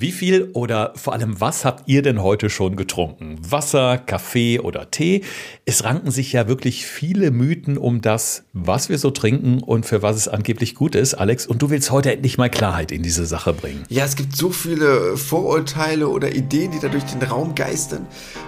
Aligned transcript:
Wie 0.00 0.12
viel 0.12 0.48
oder 0.54 0.94
vor 0.96 1.12
allem 1.12 1.42
was 1.42 1.66
habt 1.66 1.86
ihr 1.86 2.00
denn 2.00 2.22
heute 2.22 2.48
schon 2.48 2.74
getrunken? 2.74 3.38
Wasser, 3.46 3.98
Kaffee 3.98 4.58
oder 4.58 4.90
Tee? 4.90 5.24
Es 5.66 5.84
ranken 5.84 6.10
sich 6.10 6.32
ja 6.32 6.48
wirklich 6.48 6.86
viele 6.86 7.30
Mythen 7.30 7.76
um 7.76 8.00
das, 8.00 8.44
was 8.54 8.88
wir 8.88 8.96
so 8.96 9.10
trinken 9.10 9.62
und 9.62 9.84
für 9.84 10.00
was 10.00 10.16
es 10.16 10.26
angeblich 10.26 10.74
gut 10.74 10.94
ist, 10.94 11.12
Alex. 11.12 11.46
Und 11.46 11.60
du 11.60 11.68
willst 11.68 11.90
heute 11.90 12.14
endlich 12.14 12.38
mal 12.38 12.48
Klarheit 12.48 12.92
in 12.92 13.02
diese 13.02 13.26
Sache 13.26 13.52
bringen. 13.52 13.84
Ja, 13.90 14.06
es 14.06 14.16
gibt 14.16 14.34
so 14.34 14.48
viele 14.48 15.18
Vorurteile 15.18 16.08
oder 16.08 16.34
Ideen, 16.34 16.70
die 16.70 16.78
da 16.78 16.88
durch 16.88 17.04
den 17.04 17.22
Raum 17.22 17.54
geistern. 17.54 18.06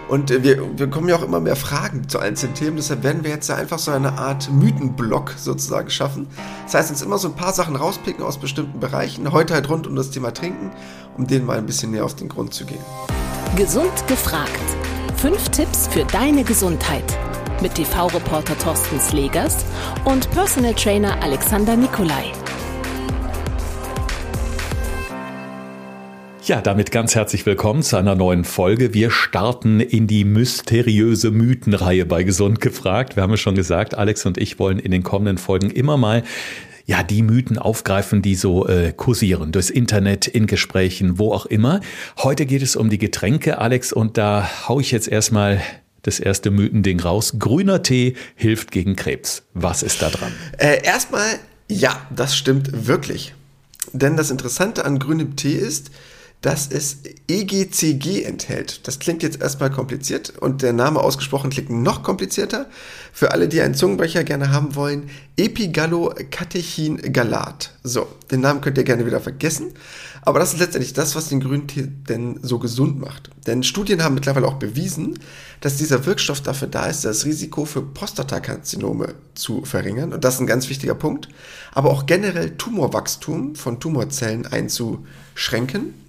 Und 0.08 0.30
äh, 0.30 0.42
wir, 0.42 0.78
wir 0.78 0.86
kommen 0.86 1.10
ja 1.10 1.16
auch 1.16 1.22
immer 1.22 1.40
mehr 1.40 1.56
Fragen 1.56 2.08
zu 2.08 2.18
einzelnen 2.18 2.54
Themen. 2.54 2.76
Deshalb 2.78 3.02
werden 3.02 3.24
wir 3.24 3.30
jetzt 3.30 3.50
einfach 3.50 3.78
so 3.78 3.90
eine 3.90 4.12
Art 4.12 4.50
Mythenblock 4.50 5.34
sozusagen 5.36 5.90
schaffen. 5.90 6.28
Das 6.64 6.72
heißt, 6.72 6.90
uns 6.90 7.02
immer 7.02 7.18
so 7.18 7.28
ein 7.28 7.36
paar 7.36 7.52
Sachen 7.52 7.76
rauspicken 7.76 8.24
aus 8.24 8.38
bestimmten 8.38 8.80
Bereichen. 8.80 9.30
Heute 9.32 9.52
halt 9.52 9.68
rund 9.68 9.86
um 9.86 9.96
das 9.96 10.10
Thema 10.10 10.32
Trinken 10.32 10.70
um 11.16 11.26
denen 11.26 11.46
mal 11.46 11.58
ein 11.58 11.66
bisschen 11.66 11.90
näher 11.90 12.04
auf 12.04 12.16
den 12.16 12.28
Grund 12.28 12.54
zu 12.54 12.64
gehen. 12.64 12.84
Gesund 13.56 14.06
gefragt. 14.08 14.50
Fünf 15.16 15.48
Tipps 15.50 15.86
für 15.88 16.04
deine 16.04 16.42
Gesundheit. 16.44 17.04
Mit 17.60 17.74
TV-Reporter 17.74 18.58
Thorsten 18.58 18.98
Slegers 18.98 19.64
und 20.04 20.30
Personal 20.30 20.74
Trainer 20.74 21.22
Alexander 21.22 21.76
Nikolai. 21.76 22.32
Ja, 26.44 26.60
damit 26.60 26.90
ganz 26.90 27.14
herzlich 27.14 27.46
willkommen 27.46 27.84
zu 27.84 27.96
einer 27.96 28.16
neuen 28.16 28.42
Folge. 28.42 28.94
Wir 28.94 29.12
starten 29.12 29.78
in 29.78 30.08
die 30.08 30.24
mysteriöse 30.24 31.30
Mythenreihe 31.30 32.04
bei 32.04 32.24
Gesund 32.24 32.60
gefragt. 32.60 33.14
Wir 33.14 33.22
haben 33.22 33.34
es 33.34 33.38
schon 33.40 33.54
gesagt, 33.54 33.94
Alex 33.94 34.26
und 34.26 34.38
ich 34.38 34.58
wollen 34.58 34.80
in 34.80 34.90
den 34.90 35.04
kommenden 35.04 35.38
Folgen 35.38 35.70
immer 35.70 35.96
mal 35.96 36.24
ja, 36.84 37.02
die 37.02 37.22
Mythen 37.22 37.58
aufgreifen, 37.58 38.22
die 38.22 38.34
so 38.34 38.66
äh, 38.66 38.92
kursieren, 38.92 39.52
durchs 39.52 39.70
Internet, 39.70 40.26
in 40.26 40.46
Gesprächen, 40.46 41.18
wo 41.18 41.32
auch 41.32 41.46
immer. 41.46 41.80
Heute 42.18 42.46
geht 42.46 42.62
es 42.62 42.76
um 42.76 42.90
die 42.90 42.98
Getränke, 42.98 43.58
Alex, 43.58 43.92
und 43.92 44.18
da 44.18 44.48
hau 44.68 44.80
ich 44.80 44.90
jetzt 44.90 45.08
erstmal 45.08 45.60
das 46.02 46.18
erste 46.18 46.50
Mythending 46.50 47.00
raus. 47.00 47.34
Grüner 47.38 47.82
Tee 47.82 48.14
hilft 48.34 48.70
gegen 48.70 48.96
Krebs. 48.96 49.44
Was 49.54 49.82
ist 49.82 50.02
da 50.02 50.10
dran? 50.10 50.32
Äh, 50.58 50.84
erstmal, 50.84 51.38
ja, 51.68 52.06
das 52.14 52.36
stimmt 52.36 52.86
wirklich. 52.86 53.34
Denn 53.92 54.16
das 54.16 54.30
Interessante 54.30 54.84
an 54.84 54.98
grünem 54.98 55.36
Tee 55.36 55.54
ist, 55.54 55.90
dass 56.42 56.68
es 56.68 56.98
EGCG 57.28 58.24
enthält. 58.24 58.86
Das 58.88 58.98
klingt 58.98 59.22
jetzt 59.22 59.40
erstmal 59.40 59.70
kompliziert 59.70 60.34
und 60.40 60.62
der 60.62 60.72
Name 60.72 60.98
ausgesprochen 61.00 61.50
klingt 61.50 61.70
noch 61.70 62.02
komplizierter. 62.02 62.66
Für 63.12 63.30
alle, 63.30 63.46
die 63.48 63.60
einen 63.60 63.74
Zungenbrecher 63.74 64.24
gerne 64.24 64.50
haben 64.50 64.74
wollen, 64.74 65.08
Epigallocatechin-Galat. 65.36 67.70
So, 67.84 68.08
den 68.30 68.40
Namen 68.40 68.60
könnt 68.60 68.76
ihr 68.76 68.84
gerne 68.84 69.06
wieder 69.06 69.20
vergessen. 69.20 69.72
Aber 70.24 70.38
das 70.40 70.52
ist 70.52 70.58
letztendlich 70.58 70.92
das, 70.92 71.14
was 71.14 71.28
den 71.28 71.38
Grüntee 71.40 71.86
denn 72.08 72.40
so 72.42 72.58
gesund 72.58 73.00
macht. 73.00 73.30
Denn 73.46 73.62
Studien 73.62 74.02
haben 74.02 74.14
mittlerweile 74.14 74.48
auch 74.48 74.54
bewiesen, 74.54 75.20
dass 75.60 75.76
dieser 75.76 76.06
Wirkstoff 76.06 76.40
dafür 76.40 76.66
da 76.68 76.86
ist, 76.86 77.04
das 77.04 77.24
Risiko 77.24 77.64
für 77.64 77.82
Prostatakarzinome 77.82 79.14
zu 79.34 79.64
verringern. 79.64 80.12
Und 80.12 80.24
das 80.24 80.34
ist 80.34 80.40
ein 80.40 80.48
ganz 80.48 80.68
wichtiger 80.68 80.96
Punkt. 80.96 81.28
Aber 81.72 81.90
auch 81.90 82.06
generell 82.06 82.56
Tumorwachstum 82.56 83.54
von 83.54 83.78
Tumorzellen 83.78 84.46
einzuschränken 84.46 86.01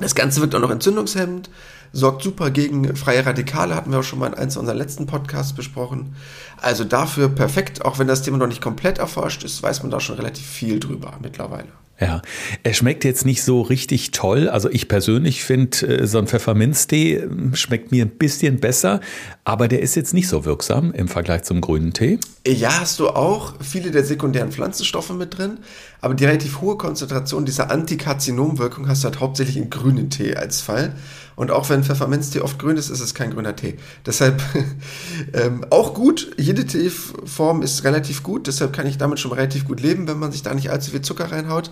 das 0.00 0.14
Ganze 0.14 0.40
wirkt 0.40 0.54
auch 0.54 0.60
noch 0.60 0.70
entzündungshemmend, 0.70 1.50
sorgt 1.92 2.22
super 2.22 2.50
gegen 2.50 2.94
freie 2.96 3.24
Radikale, 3.24 3.74
hatten 3.74 3.90
wir 3.90 4.00
auch 4.00 4.04
schon 4.04 4.18
mal 4.18 4.28
in 4.28 4.34
eins 4.34 4.56
unserer 4.56 4.76
letzten 4.76 5.06
Podcasts 5.06 5.52
besprochen. 5.52 6.14
Also 6.56 6.84
dafür 6.84 7.28
perfekt, 7.28 7.84
auch 7.84 7.98
wenn 7.98 8.06
das 8.06 8.22
Thema 8.22 8.38
noch 8.38 8.46
nicht 8.46 8.62
komplett 8.62 8.98
erforscht 8.98 9.44
ist, 9.44 9.62
weiß 9.62 9.82
man 9.82 9.90
da 9.90 10.00
schon 10.00 10.16
relativ 10.16 10.46
viel 10.46 10.78
drüber 10.78 11.18
mittlerweile. 11.20 11.68
Ja, 12.00 12.22
er 12.62 12.72
schmeckt 12.72 13.04
jetzt 13.04 13.26
nicht 13.26 13.42
so 13.42 13.60
richtig 13.60 14.10
toll. 14.10 14.48
Also 14.48 14.70
ich 14.70 14.88
persönlich 14.88 15.44
finde, 15.44 15.86
äh, 15.86 16.06
so 16.06 16.16
ein 16.16 16.26
Pfefferminztee 16.26 17.16
ähm, 17.16 17.54
schmeckt 17.54 17.92
mir 17.92 18.06
ein 18.06 18.10
bisschen 18.10 18.58
besser, 18.58 19.00
aber 19.44 19.68
der 19.68 19.82
ist 19.82 19.96
jetzt 19.96 20.14
nicht 20.14 20.26
so 20.26 20.46
wirksam 20.46 20.92
im 20.92 21.08
Vergleich 21.08 21.42
zum 21.42 21.60
grünen 21.60 21.92
Tee. 21.92 22.18
Ja, 22.46 22.80
hast 22.80 23.00
du 23.00 23.08
auch 23.08 23.52
viele 23.60 23.90
der 23.90 24.04
sekundären 24.04 24.50
Pflanzenstoffe 24.50 25.10
mit 25.10 25.36
drin, 25.36 25.58
aber 26.00 26.14
die 26.14 26.24
relativ 26.24 26.62
hohe 26.62 26.78
Konzentration 26.78 27.44
dieser 27.44 27.70
Antikarzinomwirkung 27.70 28.88
hast 28.88 29.04
du 29.04 29.08
halt 29.08 29.20
hauptsächlich 29.20 29.58
im 29.58 29.68
grünen 29.68 30.08
Tee 30.08 30.34
als 30.34 30.62
Fall. 30.62 30.94
Und 31.40 31.50
auch 31.50 31.70
wenn 31.70 31.82
Pfefferminztee 31.82 32.42
oft 32.42 32.58
grün 32.58 32.76
ist, 32.76 32.90
ist 32.90 33.00
es 33.00 33.14
kein 33.14 33.30
grüner 33.30 33.56
Tee. 33.56 33.78
Deshalb 34.04 34.42
ähm, 35.32 35.64
auch 35.70 35.94
gut. 35.94 36.32
Jede 36.36 36.66
Teeform 36.66 37.62
ist 37.62 37.82
relativ 37.82 38.22
gut. 38.22 38.46
Deshalb 38.46 38.74
kann 38.74 38.86
ich 38.86 38.98
damit 38.98 39.20
schon 39.20 39.32
relativ 39.32 39.64
gut 39.64 39.80
leben, 39.80 40.06
wenn 40.06 40.18
man 40.18 40.32
sich 40.32 40.42
da 40.42 40.52
nicht 40.52 40.70
allzu 40.70 40.90
viel 40.90 41.00
Zucker 41.00 41.32
reinhaut. 41.32 41.70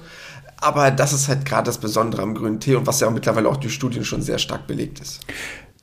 Aber 0.57 0.91
das 0.91 1.13
ist 1.13 1.29
halt 1.29 1.45
gerade 1.45 1.67
das 1.67 1.77
Besondere 1.77 2.23
am 2.23 2.35
grünen 2.35 2.61
Tee 2.61 2.77
und 2.77 2.87
was 2.87 3.01
ja 3.01 3.09
auch 3.09 3.13
mittlerweile 3.13 3.47
auch 3.47 3.59
durch 3.59 3.75
Studien 3.75 4.07
schon 4.07 4.23
sehr 4.23 4.39
stark 4.39 4.67
belegt 4.67 5.01
ist. 5.01 5.21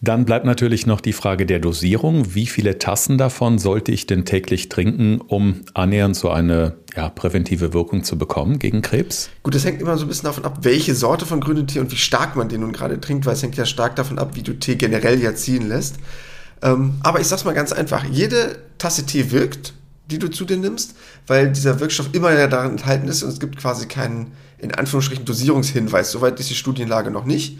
Dann 0.01 0.25
bleibt 0.25 0.45
natürlich 0.45 0.85
noch 0.85 0.99
die 0.99 1.13
Frage 1.13 1.45
der 1.45 1.59
Dosierung. 1.59 2.35
Wie 2.35 2.47
viele 2.47 2.77
Tassen 2.79 3.17
davon 3.17 3.59
sollte 3.59 3.91
ich 3.91 4.05
denn 4.05 4.25
täglich 4.25 4.67
trinken, 4.67 5.21
um 5.21 5.61
annähernd 5.73 6.15
so 6.15 6.29
eine 6.29 6.75
ja, 6.95 7.09
präventive 7.09 7.73
Wirkung 7.73 8.03
zu 8.03 8.17
bekommen 8.17 8.59
gegen 8.59 8.81
Krebs? 8.81 9.29
Gut, 9.43 9.55
das 9.55 9.63
hängt 9.63 9.81
immer 9.81 9.97
so 9.97 10.05
ein 10.05 10.09
bisschen 10.09 10.25
davon 10.25 10.43
ab, 10.43 10.59
welche 10.61 10.95
Sorte 10.95 11.25
von 11.25 11.39
grünem 11.39 11.67
Tee 11.67 11.79
und 11.79 11.91
wie 11.91 11.97
stark 11.97 12.35
man 12.35 12.49
den 12.49 12.61
nun 12.61 12.73
gerade 12.73 12.99
trinkt, 12.99 13.25
weil 13.25 13.33
es 13.33 13.43
hängt 13.43 13.55
ja 13.55 13.65
stark 13.65 13.95
davon 13.95 14.19
ab, 14.19 14.35
wie 14.35 14.43
du 14.43 14.53
Tee 14.53 14.75
generell 14.75 15.21
ja 15.21 15.33
ziehen 15.33 15.67
lässt. 15.67 15.95
Ähm, 16.61 16.95
aber 17.01 17.21
ich 17.21 17.27
sag's 17.27 17.45
mal 17.45 17.53
ganz 17.53 17.71
einfach: 17.71 18.03
Jede 18.03 18.57
Tasse 18.77 19.05
Tee 19.05 19.31
wirkt, 19.31 19.73
die 20.11 20.19
du 20.19 20.29
zu 20.29 20.45
dir 20.45 20.57
nimmst, 20.57 20.95
weil 21.25 21.51
dieser 21.51 21.79
Wirkstoff 21.79 22.09
immer 22.11 22.33
ja 22.33 22.47
darin 22.47 22.71
enthalten 22.71 23.07
ist 23.07 23.23
und 23.23 23.29
es 23.29 23.39
gibt 23.39 23.57
quasi 23.57 23.87
keinen, 23.87 24.33
in 24.59 24.73
Anführungsstrichen, 24.73 25.25
Dosierungshinweis. 25.25 26.11
Soweit 26.11 26.39
ist 26.39 26.49
die 26.49 26.55
Studienlage 26.55 27.11
noch 27.11 27.25
nicht. 27.25 27.57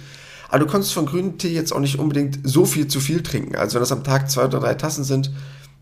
Aber 0.50 0.59
du 0.59 0.67
kannst 0.67 0.94
von 0.94 1.06
grünem 1.06 1.38
Tee 1.38 1.53
jetzt 1.53 1.73
auch 1.73 1.79
nicht 1.79 2.00
unbedingt 2.00 2.39
so 2.44 2.66
viel 2.66 2.88
zu 2.88 3.00
viel 3.00 3.23
trinken. 3.23 3.56
Also 3.56 3.75
wenn 3.75 3.81
das 3.81 3.91
am 3.91 4.03
Tag 4.03 4.29
zwei 4.29 4.45
oder 4.45 4.59
drei 4.59 4.75
Tassen 4.75 5.03
sind, 5.03 5.31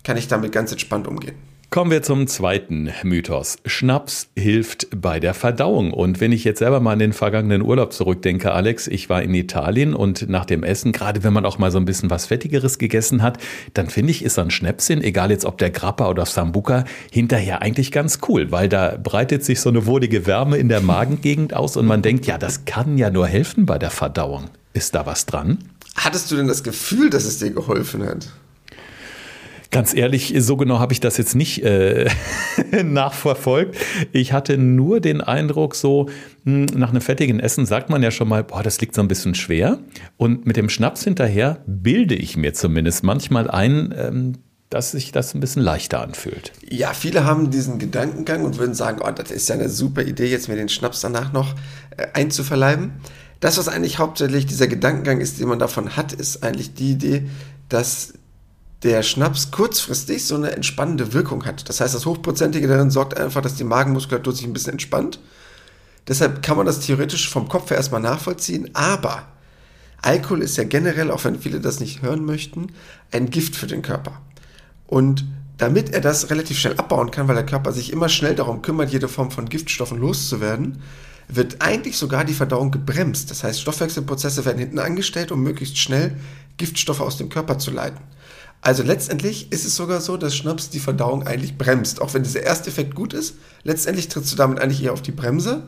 kann 0.04 0.18
ich 0.18 0.28
damit 0.28 0.52
ganz 0.52 0.72
entspannt 0.72 1.08
umgehen. 1.08 1.36
Kommen 1.74 1.90
wir 1.90 2.04
zum 2.04 2.28
zweiten 2.28 2.92
Mythos. 3.02 3.58
Schnaps 3.66 4.28
hilft 4.36 4.90
bei 4.96 5.20
der 5.20 5.34
Verdauung. 5.34 5.92
Und 5.92 6.22
wenn 6.22 6.32
ich 6.32 6.44
jetzt 6.44 6.60
selber 6.60 6.80
mal 6.80 6.92
an 6.92 7.00
den 7.00 7.14
vergangenen 7.14 7.64
Urlaub 7.64 7.94
zurückdenke, 7.94 8.52
Alex, 8.52 8.86
ich 8.86 9.10
war 9.10 9.24
in 9.24 9.34
Italien 9.34 9.96
und 9.96 10.30
nach 10.30 10.46
dem 10.46 10.62
Essen, 10.62 10.92
gerade 10.92 11.24
wenn 11.24 11.34
man 11.34 11.48
auch 11.48 11.58
mal 11.58 11.72
so 11.72 11.80
ein 11.80 11.86
bisschen 11.86 12.12
was 12.12 12.28
Fettigeres 12.28 12.78
gegessen 12.78 13.24
hat, 13.24 13.40
dann 13.74 13.90
finde 13.90 14.12
ich, 14.12 14.24
ist 14.24 14.36
so 14.36 14.42
ein 14.42 14.52
Schnäpschen, 14.52 15.02
egal 15.02 15.32
jetzt 15.32 15.46
ob 15.46 15.58
der 15.58 15.72
Grappa 15.72 16.10
oder 16.10 16.28
Sambuca, 16.28 16.86
hinterher 17.12 17.64
eigentlich 17.64 17.92
ganz 17.92 18.20
cool, 18.30 18.52
weil 18.52 18.70
da 18.70 18.96
breitet 19.02 19.44
sich 19.44 19.60
so 19.60 19.70
eine 19.70 19.88
wohlige 19.88 20.28
Wärme 20.28 20.58
in 20.58 20.70
der 20.70 20.82
Magengegend 20.82 21.56
aus 21.56 21.76
und 21.76 21.88
man 21.88 22.04
denkt, 22.04 22.28
ja, 22.28 22.38
das 22.38 22.66
kann 22.66 23.00
ja 23.00 23.10
nur 23.10 23.26
helfen 23.26 23.66
bei 23.66 23.80
der 23.80 23.90
Verdauung. 23.90 24.52
Ist 24.74 24.94
da 24.94 25.08
was 25.08 25.26
dran? 25.26 25.58
Hattest 25.96 26.30
du 26.30 26.36
denn 26.36 26.48
das 26.48 26.62
Gefühl, 26.62 27.10
dass 27.10 27.26
es 27.26 27.40
dir 27.40 27.50
geholfen 27.50 28.06
hat? 28.06 28.28
Ganz 29.74 29.96
ehrlich, 29.96 30.34
so 30.38 30.56
genau 30.56 30.80
habe 30.80 30.94
ich 30.94 31.00
das 31.00 31.18
jetzt 31.18 31.36
nicht 31.36 31.64
äh, 31.64 32.10
nachverfolgt. 32.84 33.76
Ich 34.12 34.32
hatte 34.32 34.58
nur 34.58 35.00
den 35.00 35.20
Eindruck, 35.20 35.76
so 35.76 36.10
hm, 36.46 36.66
nach 36.76 36.92
einem 36.92 37.02
fettigen 37.02 37.40
Essen 37.40 37.66
sagt 37.66 37.90
man 37.90 38.04
ja 38.04 38.12
schon 38.12 38.30
mal, 38.30 38.44
boah, 38.44 38.62
das 38.62 38.80
liegt 38.80 38.94
so 38.94 39.02
ein 39.02 39.08
bisschen 39.08 39.34
schwer. 39.36 39.80
Und 40.16 40.46
mit 40.46 40.58
dem 40.58 40.70
Schnaps 40.70 41.04
hinterher 41.04 41.64
bilde 41.66 42.16
ich 42.16 42.38
mir 42.38 42.54
zumindest 42.54 43.04
manchmal 43.04 43.50
ein, 43.50 43.94
ähm, 43.98 44.34
dass 44.70 44.92
sich 44.92 45.12
das 45.12 45.34
ein 45.34 45.40
bisschen 45.40 45.62
leichter 45.62 46.02
anfühlt. 46.02 46.52
Ja, 46.70 46.94
viele 46.94 47.26
haben 47.26 47.50
diesen 47.50 47.80
Gedankengang 47.80 48.44
und 48.44 48.60
würden 48.60 48.76
sagen, 48.76 49.02
oh, 49.04 49.12
das 49.12 49.32
ist 49.32 49.50
ja 49.50 49.56
eine 49.56 49.70
super 49.70 50.04
Idee, 50.04 50.28
jetzt 50.28 50.50
mir 50.50 50.56
den 50.56 50.70
Schnaps 50.70 51.02
danach 51.02 51.34
noch 51.34 51.56
äh, 51.98 52.08
einzuverleiben. 52.14 52.94
Das, 53.40 53.58
was 53.58 53.68
eigentlich 53.68 54.00
hauptsächlich 54.00 54.46
dieser 54.46 54.68
Gedankengang 54.68 55.20
ist, 55.20 55.40
den 55.40 55.48
man 55.48 55.60
davon 55.60 55.98
hat, 55.98 56.14
ist 56.14 56.44
eigentlich 56.44 56.76
die 56.76 56.92
Idee, 56.92 57.24
dass 57.70 58.14
der 58.84 59.02
Schnaps 59.02 59.52
kurzfristig 59.52 60.26
so 60.26 60.36
eine 60.36 60.52
entspannende 60.52 61.14
Wirkung 61.14 61.46
hat. 61.46 61.68
Das 61.70 61.80
heißt, 61.80 61.96
das 61.96 62.06
Hochprozentige 62.06 62.68
darin 62.68 62.92
sorgt 62.92 63.18
einfach, 63.18 63.42
dass 63.42 63.56
die 63.56 63.64
Magenmuskulatur 63.64 64.34
sich 64.34 64.46
ein 64.46 64.54
bisschen 64.54 64.74
entspannt. 64.74 65.20
Deshalb 66.08 66.44
kann 66.44 66.58
man 66.58 66.66
das 66.66 66.82
theoretisch 66.82 67.30
vom 67.30 67.48
Kopf 67.48 67.70
her 67.70 67.78
erstmal 67.78 68.02
nachvollziehen, 68.02 68.70
aber 68.74 69.24
Alkohol 70.02 70.42
ist 70.42 70.58
ja 70.58 70.66
generell, 70.66 71.12
auch 71.12 71.24
wenn 71.24 71.40
viele 71.40 71.62
das 71.62 71.80
nicht 71.80 72.02
hören 72.02 72.26
möchten, 72.26 72.68
ein 73.12 73.30
Gift 73.30 73.56
für 73.56 73.68
den 73.68 73.82
Körper. 73.82 74.22
Und 74.86 75.26
damit 75.58 75.94
er 75.94 76.02
das 76.02 76.30
relativ 76.30 76.60
schnell 76.60 76.78
abbauen 76.78 77.10
kann, 77.10 77.30
weil 77.30 77.36
der 77.36 77.46
Körper 77.46 77.72
sich 77.72 77.94
immer 77.94 78.10
schnell 78.10 78.36
darum 78.36 78.62
kümmert, 78.62 78.92
jede 78.92 79.08
Form 79.08 79.32
von 79.32 79.48
Giftstoffen 79.48 79.98
loszuwerden, 79.98 80.82
wird 81.30 81.62
eigentlich 81.62 81.98
sogar 81.98 82.26
die 82.26 82.34
Verdauung 82.34 82.72
gebremst. 82.72 83.32
Das 83.32 83.46
heißt, 83.46 83.62
Stoffwechselprozesse 83.62 84.44
werden 84.44 84.60
hinten 84.60 84.80
angestellt, 84.80 85.32
um 85.32 85.42
möglichst 85.42 85.78
schnell 85.78 86.18
Giftstoffe 86.58 87.00
aus 87.00 87.16
dem 87.16 87.30
Körper 87.30 87.58
zu 87.60 87.72
leiten. 87.72 88.00
Also 88.64 88.82
letztendlich 88.82 89.52
ist 89.52 89.66
es 89.66 89.76
sogar 89.76 90.00
so, 90.00 90.16
dass 90.16 90.38
Schnaps 90.38 90.70
die 90.70 90.80
Verdauung 90.80 91.28
eigentlich 91.28 91.58
bremst. 91.58 92.02
Auch 92.02 92.14
wenn 92.14 92.24
dieser 92.24 92.44
erste 92.44 92.70
Effekt 92.70 92.96
gut 92.96 93.14
ist, 93.14 93.36
letztendlich 93.64 94.08
trittst 94.08 94.32
du 94.32 94.38
damit 94.38 94.60
eigentlich 94.60 94.82
eher 94.82 94.94
auf 94.94 95.02
die 95.02 95.12
Bremse. 95.12 95.64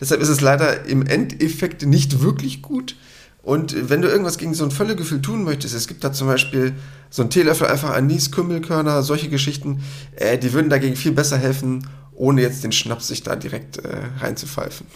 Deshalb 0.00 0.22
ist 0.22 0.30
es 0.30 0.40
leider 0.40 0.86
im 0.86 1.04
Endeffekt 1.04 1.84
nicht 1.84 2.22
wirklich 2.22 2.62
gut. 2.62 2.96
Und 3.42 3.90
wenn 3.90 4.00
du 4.00 4.08
irgendwas 4.08 4.38
gegen 4.38 4.54
so 4.54 4.64
ein 4.64 4.70
Völlegefühl 4.70 5.20
tun 5.20 5.44
möchtest, 5.44 5.74
es 5.74 5.86
gibt 5.86 6.02
da 6.02 6.14
zum 6.14 6.28
Beispiel 6.28 6.72
so 7.10 7.20
einen 7.20 7.30
Teelöffel 7.30 7.66
einfach 7.66 7.90
Anis, 7.90 8.30
Kümmelkörner, 8.30 9.02
solche 9.02 9.28
Geschichten, 9.28 9.82
äh, 10.16 10.38
die 10.38 10.54
würden 10.54 10.70
dagegen 10.70 10.96
viel 10.96 11.12
besser 11.12 11.36
helfen, 11.36 11.86
ohne 12.14 12.40
jetzt 12.40 12.64
den 12.64 12.72
Schnaps 12.72 13.08
sich 13.08 13.22
da 13.22 13.36
direkt 13.36 13.84
äh, 13.84 13.98
reinzupfeifen. 14.18 14.86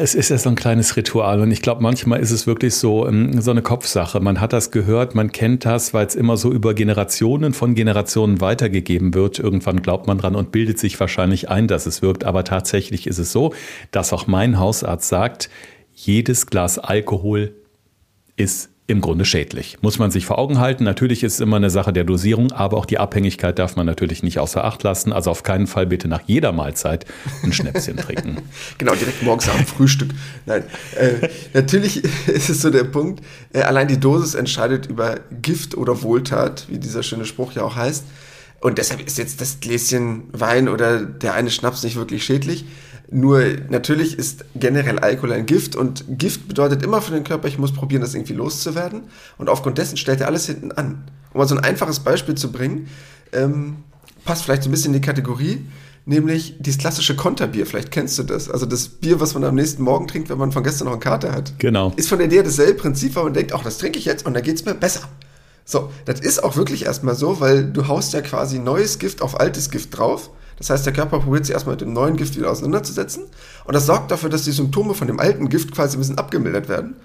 Es 0.00 0.16
ist 0.16 0.30
ja 0.30 0.38
so 0.38 0.48
ein 0.48 0.56
kleines 0.56 0.96
Ritual 0.96 1.40
und 1.40 1.52
ich 1.52 1.62
glaube, 1.62 1.80
manchmal 1.80 2.18
ist 2.18 2.32
es 2.32 2.44
wirklich 2.48 2.74
so, 2.74 3.06
ähm, 3.06 3.40
so 3.40 3.52
eine 3.52 3.62
Kopfsache. 3.62 4.18
Man 4.18 4.40
hat 4.40 4.52
das 4.52 4.72
gehört, 4.72 5.14
man 5.14 5.30
kennt 5.30 5.64
das, 5.64 5.94
weil 5.94 6.06
es 6.06 6.16
immer 6.16 6.36
so 6.36 6.50
über 6.50 6.74
Generationen 6.74 7.52
von 7.52 7.76
Generationen 7.76 8.40
weitergegeben 8.40 9.14
wird. 9.14 9.38
Irgendwann 9.38 9.80
glaubt 9.80 10.08
man 10.08 10.18
dran 10.18 10.34
und 10.34 10.50
bildet 10.50 10.80
sich 10.80 10.98
wahrscheinlich 10.98 11.50
ein, 11.50 11.68
dass 11.68 11.86
es 11.86 12.02
wirkt. 12.02 12.24
Aber 12.24 12.42
tatsächlich 12.42 13.06
ist 13.06 13.18
es 13.18 13.30
so, 13.30 13.54
dass 13.92 14.12
auch 14.12 14.26
mein 14.26 14.58
Hausarzt 14.58 15.08
sagt, 15.08 15.50
jedes 15.94 16.46
Glas 16.46 16.80
Alkohol 16.80 17.54
ist 18.36 18.69
im 18.90 19.00
Grunde 19.00 19.24
schädlich. 19.24 19.78
Muss 19.80 19.98
man 19.98 20.10
sich 20.10 20.26
vor 20.26 20.38
Augen 20.38 20.58
halten. 20.58 20.84
Natürlich 20.84 21.22
ist 21.22 21.34
es 21.34 21.40
immer 21.40 21.56
eine 21.56 21.70
Sache 21.70 21.92
der 21.92 22.04
Dosierung, 22.04 22.52
aber 22.52 22.76
auch 22.76 22.86
die 22.86 22.98
Abhängigkeit 22.98 23.58
darf 23.58 23.76
man 23.76 23.86
natürlich 23.86 24.22
nicht 24.22 24.38
außer 24.38 24.64
Acht 24.64 24.82
lassen. 24.82 25.12
Also 25.12 25.30
auf 25.30 25.42
keinen 25.42 25.66
Fall 25.66 25.86
bitte 25.86 26.08
nach 26.08 26.22
jeder 26.26 26.52
Mahlzeit 26.52 27.06
ein 27.42 27.52
Schnäpschen 27.52 27.96
trinken. 27.98 28.38
Genau, 28.78 28.94
direkt 28.94 29.22
morgens 29.22 29.48
am 29.48 29.64
Frühstück. 29.64 30.10
Nein, 30.46 30.64
äh, 30.96 31.28
natürlich 31.54 32.04
ist 32.26 32.50
es 32.50 32.60
so 32.60 32.70
der 32.70 32.84
Punkt, 32.84 33.24
äh, 33.52 33.62
allein 33.62 33.88
die 33.88 33.98
Dosis 33.98 34.34
entscheidet 34.34 34.86
über 34.86 35.20
Gift 35.40 35.76
oder 35.76 36.02
Wohltat, 36.02 36.66
wie 36.68 36.78
dieser 36.78 37.02
schöne 37.02 37.24
Spruch 37.24 37.52
ja 37.52 37.62
auch 37.62 37.76
heißt. 37.76 38.04
Und 38.60 38.76
deshalb 38.76 39.06
ist 39.06 39.16
jetzt 39.16 39.40
das 39.40 39.60
Gläschen 39.60 40.24
Wein 40.32 40.68
oder 40.68 41.02
der 41.02 41.34
eine 41.34 41.50
Schnaps 41.50 41.82
nicht 41.82 41.96
wirklich 41.96 42.24
schädlich. 42.24 42.66
Nur 43.10 43.42
natürlich 43.68 44.16
ist 44.16 44.44
generell 44.54 45.00
Alkohol 45.00 45.32
ein 45.32 45.46
Gift 45.46 45.74
und 45.74 46.04
Gift 46.08 46.46
bedeutet 46.46 46.82
immer 46.84 47.02
für 47.02 47.12
den 47.12 47.24
Körper, 47.24 47.48
ich 47.48 47.58
muss 47.58 47.72
probieren, 47.72 48.02
das 48.02 48.14
irgendwie 48.14 48.34
loszuwerden. 48.34 49.02
Und 49.36 49.48
aufgrund 49.48 49.78
dessen 49.78 49.96
stellt 49.96 50.20
er 50.20 50.28
alles 50.28 50.46
hinten 50.46 50.70
an. 50.72 51.04
Um 51.32 51.38
mal 51.38 51.48
so 51.48 51.56
ein 51.56 51.64
einfaches 51.64 52.00
Beispiel 52.00 52.36
zu 52.36 52.52
bringen, 52.52 52.88
ähm, 53.32 53.78
passt 54.24 54.44
vielleicht 54.44 54.62
so 54.62 54.68
ein 54.68 54.72
bisschen 54.72 54.94
in 54.94 55.00
die 55.00 55.06
Kategorie, 55.06 55.66
nämlich 56.04 56.56
dieses 56.60 56.78
klassische 56.78 57.16
Konterbier. 57.16 57.66
Vielleicht 57.66 57.90
kennst 57.90 58.16
du 58.18 58.22
das. 58.22 58.48
Also 58.48 58.64
das 58.64 58.88
Bier, 58.88 59.20
was 59.20 59.34
man 59.34 59.42
am 59.42 59.56
nächsten 59.56 59.82
Morgen 59.82 60.06
trinkt, 60.06 60.30
wenn 60.30 60.38
man 60.38 60.52
von 60.52 60.62
gestern 60.62 60.84
noch 60.86 60.92
eine 60.92 61.00
Karte 61.00 61.32
hat. 61.32 61.54
Genau. 61.58 61.92
Ist 61.96 62.08
von 62.08 62.18
der 62.18 62.28
Idee 62.28 62.42
dasselbe 62.42 62.74
Prinzip, 62.74 63.16
weil 63.16 63.24
man 63.24 63.34
denkt, 63.34 63.52
ach, 63.52 63.64
das 63.64 63.78
trinke 63.78 63.98
ich 63.98 64.04
jetzt 64.04 64.24
und 64.24 64.34
dann 64.34 64.42
geht 64.42 64.54
es 64.54 64.64
mir 64.64 64.74
besser. 64.74 65.08
So, 65.64 65.90
das 66.04 66.20
ist 66.20 66.42
auch 66.42 66.56
wirklich 66.56 66.86
erstmal 66.86 67.14
so, 67.14 67.40
weil 67.40 67.64
du 67.64 67.88
haust 67.88 68.12
ja 68.12 68.20
quasi 68.20 68.58
neues 68.58 68.98
Gift 68.98 69.20
auf 69.22 69.38
altes 69.38 69.70
Gift 69.70 69.96
drauf. 69.96 70.30
Das 70.60 70.68
heißt, 70.68 70.84
der 70.84 70.92
Körper 70.92 71.20
probiert 71.20 71.46
sich 71.46 71.54
erstmal 71.54 71.72
mit 71.72 71.80
dem 71.80 71.94
neuen 71.94 72.16
Gift 72.16 72.36
wieder 72.36 72.50
auseinanderzusetzen. 72.50 73.24
Und 73.64 73.74
das 73.74 73.86
sorgt 73.86 74.10
dafür, 74.10 74.28
dass 74.28 74.44
die 74.44 74.52
Symptome 74.52 74.92
von 74.92 75.06
dem 75.06 75.18
alten 75.18 75.48
Gift 75.48 75.72
quasi 75.72 75.96
ein 75.96 76.00
bisschen 76.00 76.18
abgemildert 76.18 76.68
werden. 76.68 76.96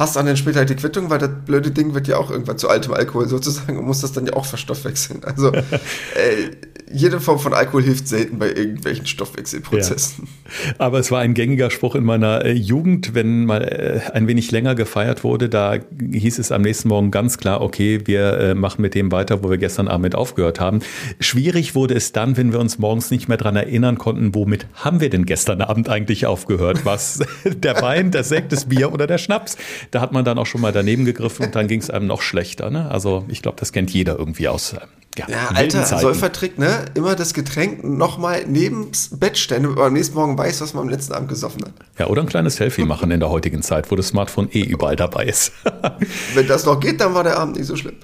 Hast 0.00 0.16
dann 0.16 0.34
später 0.34 0.60
halt 0.60 0.70
die 0.70 0.76
Quittung, 0.76 1.10
weil 1.10 1.18
das 1.18 1.28
blöde 1.44 1.70
Ding 1.70 1.92
wird 1.92 2.08
ja 2.08 2.16
auch 2.16 2.30
irgendwann 2.30 2.56
zu 2.56 2.70
altem 2.70 2.94
Alkohol 2.94 3.28
sozusagen 3.28 3.78
und 3.78 3.84
muss 3.84 4.00
das 4.00 4.12
dann 4.12 4.24
ja 4.24 4.32
auch 4.32 4.46
verstoffwechseln. 4.46 5.22
Also 5.24 5.52
äh, 5.52 5.60
jede 6.90 7.20
Form 7.20 7.38
von 7.38 7.52
Alkohol 7.52 7.82
hilft 7.82 8.08
selten 8.08 8.38
bei 8.38 8.48
irgendwelchen 8.48 9.06
Stoffwechselprozessen. 9.06 10.26
Ja. 10.26 10.74
Aber 10.78 10.98
es 10.98 11.10
war 11.10 11.20
ein 11.20 11.34
gängiger 11.34 11.70
Spruch 11.70 11.94
in 11.94 12.04
meiner 12.04 12.46
äh, 12.46 12.52
Jugend, 12.52 13.14
wenn 13.14 13.44
mal 13.44 13.62
äh, 13.62 14.10
ein 14.12 14.26
wenig 14.26 14.50
länger 14.50 14.74
gefeiert 14.74 15.22
wurde, 15.22 15.50
da 15.50 15.76
hieß 16.12 16.38
es 16.38 16.50
am 16.50 16.62
nächsten 16.62 16.88
Morgen 16.88 17.10
ganz 17.10 17.36
klar, 17.36 17.60
okay, 17.60 18.00
wir 18.06 18.38
äh, 18.38 18.54
machen 18.54 18.80
mit 18.80 18.94
dem 18.94 19.12
weiter, 19.12 19.44
wo 19.44 19.50
wir 19.50 19.58
gestern 19.58 19.86
Abend 19.86 20.02
mit 20.02 20.14
aufgehört 20.14 20.60
haben. 20.60 20.80
Schwierig 21.20 21.74
wurde 21.74 21.94
es 21.94 22.12
dann, 22.12 22.38
wenn 22.38 22.52
wir 22.52 22.58
uns 22.58 22.78
morgens 22.78 23.10
nicht 23.10 23.28
mehr 23.28 23.36
dran 23.36 23.54
erinnern 23.54 23.98
konnten, 23.98 24.34
womit 24.34 24.66
haben 24.72 25.00
wir 25.00 25.10
denn 25.10 25.26
gestern 25.26 25.60
Abend 25.60 25.90
eigentlich 25.90 26.24
aufgehört? 26.24 26.86
Was 26.86 27.20
der 27.44 27.82
Wein, 27.82 28.10
der 28.10 28.24
Sekt, 28.24 28.52
das 28.52 28.64
Bier 28.64 28.92
oder 28.92 29.06
der 29.06 29.18
Schnaps? 29.18 29.58
Da 29.90 30.00
hat 30.00 30.12
man 30.12 30.24
dann 30.24 30.38
auch 30.38 30.46
schon 30.46 30.60
mal 30.60 30.72
daneben 30.72 31.04
gegriffen 31.04 31.46
und 31.46 31.54
dann 31.54 31.68
ging 31.68 31.80
es 31.80 31.90
einem 31.90 32.06
noch 32.06 32.22
schlechter. 32.22 32.70
Ne? 32.70 32.90
Also 32.90 33.24
ich 33.28 33.42
glaube, 33.42 33.58
das 33.58 33.72
kennt 33.72 33.90
jeder 33.90 34.18
irgendwie 34.18 34.48
aus 34.48 34.76
ja, 35.18 35.26
ja 35.28 35.48
alter 35.54 35.84
Säufertrick, 35.84 36.56
ne? 36.58 36.84
Immer 36.94 37.16
das 37.16 37.34
Getränk 37.34 37.82
nochmal 37.82 38.44
neben 38.46 38.92
das 38.92 39.10
Bett 39.12 39.36
stellen, 39.36 39.64
damit 39.64 39.76
man 39.76 39.88
am 39.88 39.92
nächsten 39.92 40.14
Morgen 40.14 40.38
weiß, 40.38 40.60
was 40.60 40.72
man 40.72 40.84
am 40.84 40.88
letzten 40.88 41.14
Abend 41.14 41.28
gesoffen 41.28 41.64
hat. 41.64 41.72
Ja, 41.98 42.06
oder 42.06 42.22
ein 42.22 42.28
kleines 42.28 42.56
Selfie 42.56 42.84
machen 42.84 43.10
in 43.10 43.18
der 43.18 43.28
heutigen 43.28 43.60
Zeit, 43.62 43.90
wo 43.90 43.96
das 43.96 44.08
Smartphone 44.08 44.48
eh 44.52 44.60
überall 44.60 44.94
dabei 44.94 45.24
ist. 45.24 45.52
Wenn 46.34 46.46
das 46.46 46.64
noch 46.64 46.78
geht, 46.78 47.00
dann 47.00 47.12
war 47.14 47.24
der 47.24 47.38
Abend 47.38 47.56
nicht 47.56 47.66
so 47.66 47.74
schlimm. 47.74 47.96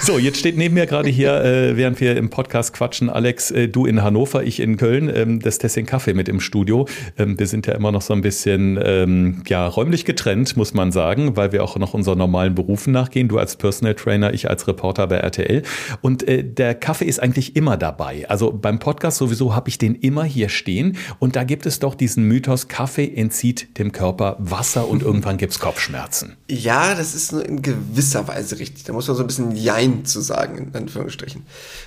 So, 0.00 0.18
jetzt 0.18 0.38
steht 0.38 0.56
neben 0.56 0.74
mir 0.74 0.86
gerade 0.86 1.10
hier, 1.10 1.44
äh, 1.44 1.76
während 1.76 2.00
wir 2.00 2.16
im 2.16 2.30
Podcast 2.30 2.72
quatschen, 2.72 3.10
Alex, 3.10 3.50
äh, 3.50 3.68
du 3.68 3.84
in 3.84 4.02
Hannover, 4.02 4.42
ich 4.42 4.58
in 4.60 4.78
Köln, 4.78 5.12
ähm, 5.14 5.40
das 5.40 5.58
Tessin 5.58 5.84
Kaffee 5.84 6.14
mit 6.14 6.30
im 6.30 6.40
Studio. 6.40 6.88
Ähm, 7.18 7.38
wir 7.38 7.46
sind 7.46 7.66
ja 7.66 7.74
immer 7.74 7.92
noch 7.92 8.02
so 8.02 8.14
ein 8.14 8.22
bisschen 8.22 8.80
ähm, 8.82 9.42
ja, 9.46 9.66
räumlich 9.66 10.06
getrennt, 10.06 10.56
muss 10.56 10.72
man 10.72 10.92
sagen, 10.92 11.36
weil 11.36 11.52
wir 11.52 11.62
auch 11.62 11.76
noch 11.76 11.92
unseren 11.92 12.16
normalen 12.16 12.54
Berufen 12.54 12.92
nachgehen. 12.92 13.28
Du 13.28 13.38
als 13.38 13.56
Personal 13.56 13.94
Trainer, 13.94 14.32
ich 14.32 14.48
als 14.48 14.66
Reporter 14.66 15.06
bei 15.06 15.16
RTL. 15.16 15.62
Und 16.00 16.26
äh, 16.26 16.53
der 16.58 16.74
Kaffee 16.74 17.04
ist 17.04 17.20
eigentlich 17.20 17.56
immer 17.56 17.76
dabei. 17.76 18.28
Also 18.28 18.52
beim 18.52 18.78
Podcast 18.78 19.18
sowieso 19.18 19.54
habe 19.54 19.68
ich 19.68 19.78
den 19.78 19.94
immer 19.94 20.24
hier 20.24 20.48
stehen. 20.48 20.96
Und 21.18 21.36
da 21.36 21.44
gibt 21.44 21.66
es 21.66 21.78
doch 21.78 21.94
diesen 21.94 22.24
Mythos, 22.24 22.68
Kaffee 22.68 23.12
entzieht 23.14 23.78
dem 23.78 23.92
Körper 23.92 24.36
Wasser 24.38 24.88
und 24.88 25.02
irgendwann 25.04 25.36
gibt 25.36 25.52
es 25.52 25.58
Kopfschmerzen. 25.58 26.36
Ja, 26.48 26.94
das 26.94 27.14
ist 27.14 27.32
nur 27.32 27.44
in 27.44 27.62
gewisser 27.62 28.26
Weise 28.28 28.58
richtig. 28.58 28.84
Da 28.84 28.92
muss 28.92 29.08
man 29.08 29.16
so 29.16 29.22
ein 29.22 29.26
bisschen 29.26 29.56
Jein 29.56 30.04
zu 30.04 30.20
sagen, 30.20 30.58
in 30.58 30.74
Anführungsstrichen. 30.74 31.42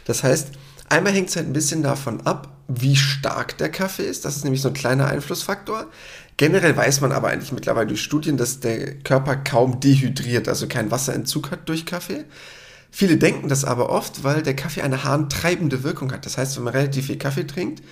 Das 0.05 0.23
heißt, 0.23 0.49
einmal 0.89 1.13
hängt 1.13 1.29
es 1.29 1.35
halt 1.35 1.47
ein 1.47 1.53
bisschen 1.53 1.83
davon 1.83 2.21
ab, 2.21 2.49
wie 2.67 2.95
stark 2.95 3.57
der 3.57 3.69
Kaffee 3.69 4.03
ist. 4.03 4.25
Das 4.25 4.35
ist 4.35 4.43
nämlich 4.43 4.61
so 4.61 4.69
ein 4.69 4.73
kleiner 4.73 5.07
Einflussfaktor. 5.07 5.87
Generell 6.37 6.77
weiß 6.77 7.01
man 7.01 7.11
aber 7.11 7.29
eigentlich 7.29 7.51
mittlerweile 7.51 7.87
durch 7.87 8.01
Studien, 8.01 8.37
dass 8.37 8.59
der 8.59 8.95
Körper 8.99 9.37
kaum 9.37 9.79
dehydriert, 9.79 10.47
also 10.47 10.67
keinen 10.67 10.91
Wasserentzug 10.91 11.49
hat 11.49 11.67
durch 11.67 11.85
Kaffee. 11.85 12.25
Viele 12.91 13.17
denken 13.17 13.49
das 13.49 13.65
aber 13.65 13.89
oft, 13.89 14.23
weil 14.23 14.41
der 14.41 14.55
Kaffee 14.55 14.81
eine 14.81 15.03
harntreibende 15.03 15.83
Wirkung 15.83 16.11
hat. 16.11 16.25
Das 16.25 16.37
heißt, 16.37 16.57
wenn 16.57 16.63
man 16.63 16.73
relativ 16.73 17.07
viel 17.07 17.17
Kaffee 17.17 17.45
trinkt, 17.45 17.83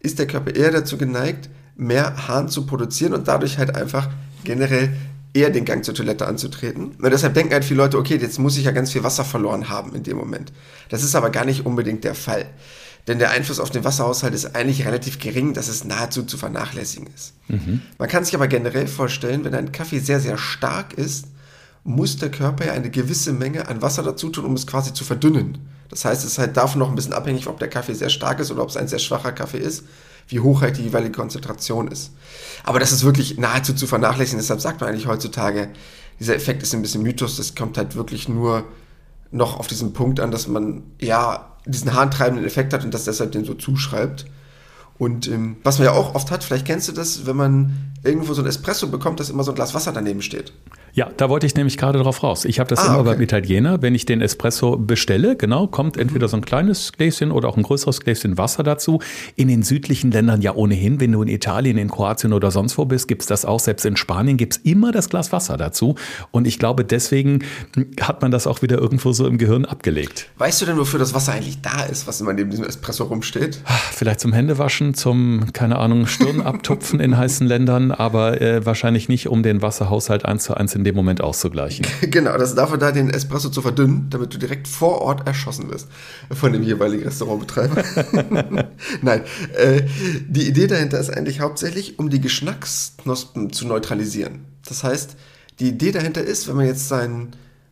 ist 0.00 0.18
der 0.18 0.26
Körper 0.26 0.54
eher 0.54 0.70
dazu 0.70 0.96
geneigt, 0.96 1.48
mehr 1.76 2.28
Harn 2.28 2.48
zu 2.48 2.66
produzieren 2.66 3.14
und 3.14 3.28
dadurch 3.28 3.58
halt 3.58 3.74
einfach 3.74 4.08
generell 4.44 4.92
eher 5.34 5.50
den 5.50 5.64
Gang 5.64 5.84
zur 5.84 5.94
Toilette 5.94 6.26
anzutreten. 6.26 6.92
Und 7.00 7.10
deshalb 7.10 7.34
denken 7.34 7.52
halt 7.52 7.64
viele 7.64 7.78
Leute, 7.78 7.98
okay, 7.98 8.16
jetzt 8.16 8.38
muss 8.38 8.56
ich 8.56 8.64
ja 8.64 8.72
ganz 8.72 8.92
viel 8.92 9.04
Wasser 9.04 9.24
verloren 9.24 9.68
haben 9.68 9.94
in 9.94 10.02
dem 10.02 10.16
Moment. 10.16 10.52
Das 10.88 11.02
ist 11.02 11.14
aber 11.14 11.30
gar 11.30 11.44
nicht 11.44 11.66
unbedingt 11.66 12.04
der 12.04 12.14
Fall. 12.14 12.46
Denn 13.06 13.18
der 13.18 13.30
Einfluss 13.30 13.60
auf 13.60 13.70
den 13.70 13.84
Wasserhaushalt 13.84 14.34
ist 14.34 14.54
eigentlich 14.54 14.84
relativ 14.86 15.18
gering, 15.18 15.54
dass 15.54 15.68
es 15.68 15.84
nahezu 15.84 16.24
zu 16.24 16.36
vernachlässigen 16.36 17.08
ist. 17.14 17.32
Mhm. 17.48 17.80
Man 17.96 18.08
kann 18.08 18.24
sich 18.24 18.34
aber 18.34 18.48
generell 18.48 18.86
vorstellen, 18.86 19.44
wenn 19.44 19.54
ein 19.54 19.72
Kaffee 19.72 19.98
sehr, 19.98 20.20
sehr 20.20 20.36
stark 20.36 20.92
ist, 20.94 21.26
muss 21.84 22.16
der 22.16 22.30
Körper 22.30 22.66
ja 22.66 22.72
eine 22.72 22.90
gewisse 22.90 23.32
Menge 23.32 23.68
an 23.68 23.82
Wasser 23.82 24.02
dazu 24.02 24.28
tun, 24.30 24.44
um 24.44 24.54
es 24.54 24.66
quasi 24.66 24.92
zu 24.92 25.04
verdünnen. 25.04 25.58
Das 25.90 26.04
heißt, 26.04 26.24
es 26.24 26.32
ist 26.32 26.38
halt 26.38 26.56
davon 26.56 26.80
noch 26.80 26.90
ein 26.90 26.94
bisschen 26.94 27.14
abhängig, 27.14 27.46
ob 27.46 27.58
der 27.58 27.68
Kaffee 27.68 27.94
sehr 27.94 28.10
stark 28.10 28.40
ist 28.40 28.50
oder 28.50 28.62
ob 28.62 28.68
es 28.68 28.76
ein 28.76 28.88
sehr 28.88 28.98
schwacher 28.98 29.32
Kaffee 29.32 29.58
ist, 29.58 29.84
wie 30.28 30.40
hoch 30.40 30.60
halt 30.60 30.76
die 30.76 30.82
jeweilige 30.82 31.12
Konzentration 31.12 31.88
ist. 31.88 32.12
Aber 32.64 32.78
das 32.78 32.92
ist 32.92 33.04
wirklich 33.04 33.38
nahezu 33.38 33.74
zu 33.74 33.86
vernachlässigen. 33.86 34.38
Deshalb 34.38 34.60
sagt 34.60 34.80
man 34.80 34.90
eigentlich 34.90 35.06
heutzutage, 35.06 35.70
dieser 36.20 36.34
Effekt 36.34 36.62
ist 36.62 36.74
ein 36.74 36.82
bisschen 36.82 37.02
Mythos. 37.02 37.36
Das 37.36 37.54
kommt 37.54 37.78
halt 37.78 37.94
wirklich 37.94 38.28
nur 38.28 38.64
noch 39.30 39.58
auf 39.58 39.66
diesen 39.66 39.92
Punkt 39.92 40.20
an, 40.20 40.30
dass 40.30 40.46
man 40.46 40.82
ja 41.00 41.56
diesen 41.64 41.94
harntreibenden 41.94 42.46
Effekt 42.46 42.72
hat 42.72 42.84
und 42.84 42.92
das 42.92 43.04
deshalb 43.04 43.32
den 43.32 43.44
so 43.44 43.54
zuschreibt. 43.54 44.26
Und 44.98 45.28
ähm, 45.28 45.56
was 45.62 45.78
man 45.78 45.86
ja 45.86 45.92
auch 45.92 46.14
oft 46.14 46.30
hat, 46.30 46.42
vielleicht 46.42 46.66
kennst 46.66 46.88
du 46.88 46.92
das, 46.92 47.24
wenn 47.24 47.36
man 47.36 47.92
irgendwo 48.02 48.34
so 48.34 48.42
ein 48.42 48.48
Espresso 48.48 48.88
bekommt, 48.88 49.20
dass 49.20 49.30
immer 49.30 49.44
so 49.44 49.52
ein 49.52 49.54
Glas 49.54 49.72
Wasser 49.72 49.92
daneben 49.92 50.22
steht. 50.22 50.52
Ja, 50.98 51.08
da 51.16 51.28
wollte 51.28 51.46
ich 51.46 51.54
nämlich 51.54 51.76
gerade 51.76 52.00
drauf 52.00 52.24
raus. 52.24 52.44
Ich 52.44 52.58
habe 52.58 52.68
das 52.68 52.80
ah, 52.80 52.86
immer 52.86 52.98
okay. 52.98 53.10
beim 53.10 53.20
Italiener, 53.20 53.82
wenn 53.82 53.94
ich 53.94 54.04
den 54.04 54.20
Espresso 54.20 54.76
bestelle, 54.76 55.36
genau, 55.36 55.68
kommt 55.68 55.96
entweder 55.96 56.26
so 56.26 56.36
ein 56.36 56.44
kleines 56.44 56.90
Gläschen 56.90 57.30
oder 57.30 57.48
auch 57.48 57.56
ein 57.56 57.62
größeres 57.62 58.00
Gläschen 58.00 58.36
Wasser 58.36 58.64
dazu. 58.64 59.00
In 59.36 59.46
den 59.46 59.62
südlichen 59.62 60.10
Ländern 60.10 60.42
ja 60.42 60.56
ohnehin, 60.56 60.98
wenn 60.98 61.12
du 61.12 61.22
in 61.22 61.28
Italien, 61.28 61.78
in 61.78 61.88
Kroatien 61.88 62.32
oder 62.32 62.50
sonst 62.50 62.78
wo 62.78 62.84
bist, 62.84 63.06
gibt's 63.06 63.26
das 63.26 63.44
auch. 63.44 63.60
Selbst 63.60 63.86
in 63.86 63.94
Spanien 63.94 64.36
gibt's 64.38 64.56
immer 64.56 64.90
das 64.90 65.08
Glas 65.08 65.30
Wasser 65.30 65.56
dazu. 65.56 65.94
Und 66.32 66.48
ich 66.48 66.58
glaube, 66.58 66.84
deswegen 66.84 67.44
hat 68.00 68.20
man 68.20 68.32
das 68.32 68.48
auch 68.48 68.62
wieder 68.62 68.78
irgendwo 68.78 69.12
so 69.12 69.28
im 69.28 69.38
Gehirn 69.38 69.66
abgelegt. 69.66 70.28
Weißt 70.38 70.60
du 70.60 70.66
denn, 70.66 70.78
wofür 70.78 70.98
das 70.98 71.14
Wasser 71.14 71.32
eigentlich 71.32 71.62
da 71.62 71.84
ist, 71.84 72.08
was 72.08 72.20
immer 72.20 72.32
neben 72.32 72.50
diesem 72.50 72.64
Espresso 72.64 73.04
rumsteht? 73.04 73.60
Ah, 73.66 73.74
vielleicht 73.92 74.18
zum 74.18 74.32
Händewaschen, 74.32 74.94
zum, 74.94 75.52
keine 75.52 75.78
Ahnung, 75.78 76.08
Stirn 76.08 76.40
abtupfen 76.40 76.98
in 76.98 77.16
heißen 77.16 77.46
Ländern, 77.46 77.92
aber 77.92 78.40
äh, 78.40 78.66
wahrscheinlich 78.66 79.08
nicht, 79.08 79.28
um 79.28 79.44
den 79.44 79.62
Wasserhaushalt 79.62 80.24
eins 80.24 80.42
zu 80.42 80.54
eins 80.54 80.74
in 80.74 80.87
dem 80.88 80.96
Moment 80.96 81.20
auszugleichen. 81.20 81.86
genau, 82.00 82.36
das 82.36 82.50
ist 82.50 82.58
dafür 82.58 82.78
da, 82.78 82.90
den 82.90 83.10
Espresso 83.10 83.50
zu 83.50 83.62
verdünnen, 83.62 84.06
damit 84.10 84.34
du 84.34 84.38
direkt 84.38 84.66
vor 84.66 85.02
Ort 85.02 85.26
erschossen 85.26 85.70
wirst 85.70 85.88
von 86.32 86.52
dem 86.52 86.62
jeweiligen 86.62 87.04
Restaurantbetreiber. 87.04 87.84
Nein, 89.02 89.22
äh, 89.56 89.82
die 90.26 90.48
Idee 90.48 90.66
dahinter 90.66 90.98
ist 90.98 91.10
eigentlich 91.10 91.40
hauptsächlich, 91.40 91.98
um 91.98 92.10
die 92.10 92.20
Geschmacksknospen 92.20 93.52
zu 93.52 93.66
neutralisieren. 93.66 94.46
Das 94.66 94.82
heißt, 94.82 95.16
die 95.60 95.68
Idee 95.68 95.92
dahinter 95.92 96.22
ist, 96.22 96.48
wenn 96.48 96.56
man 96.56 96.66
jetzt 96.66 96.88
sein 96.88 97.28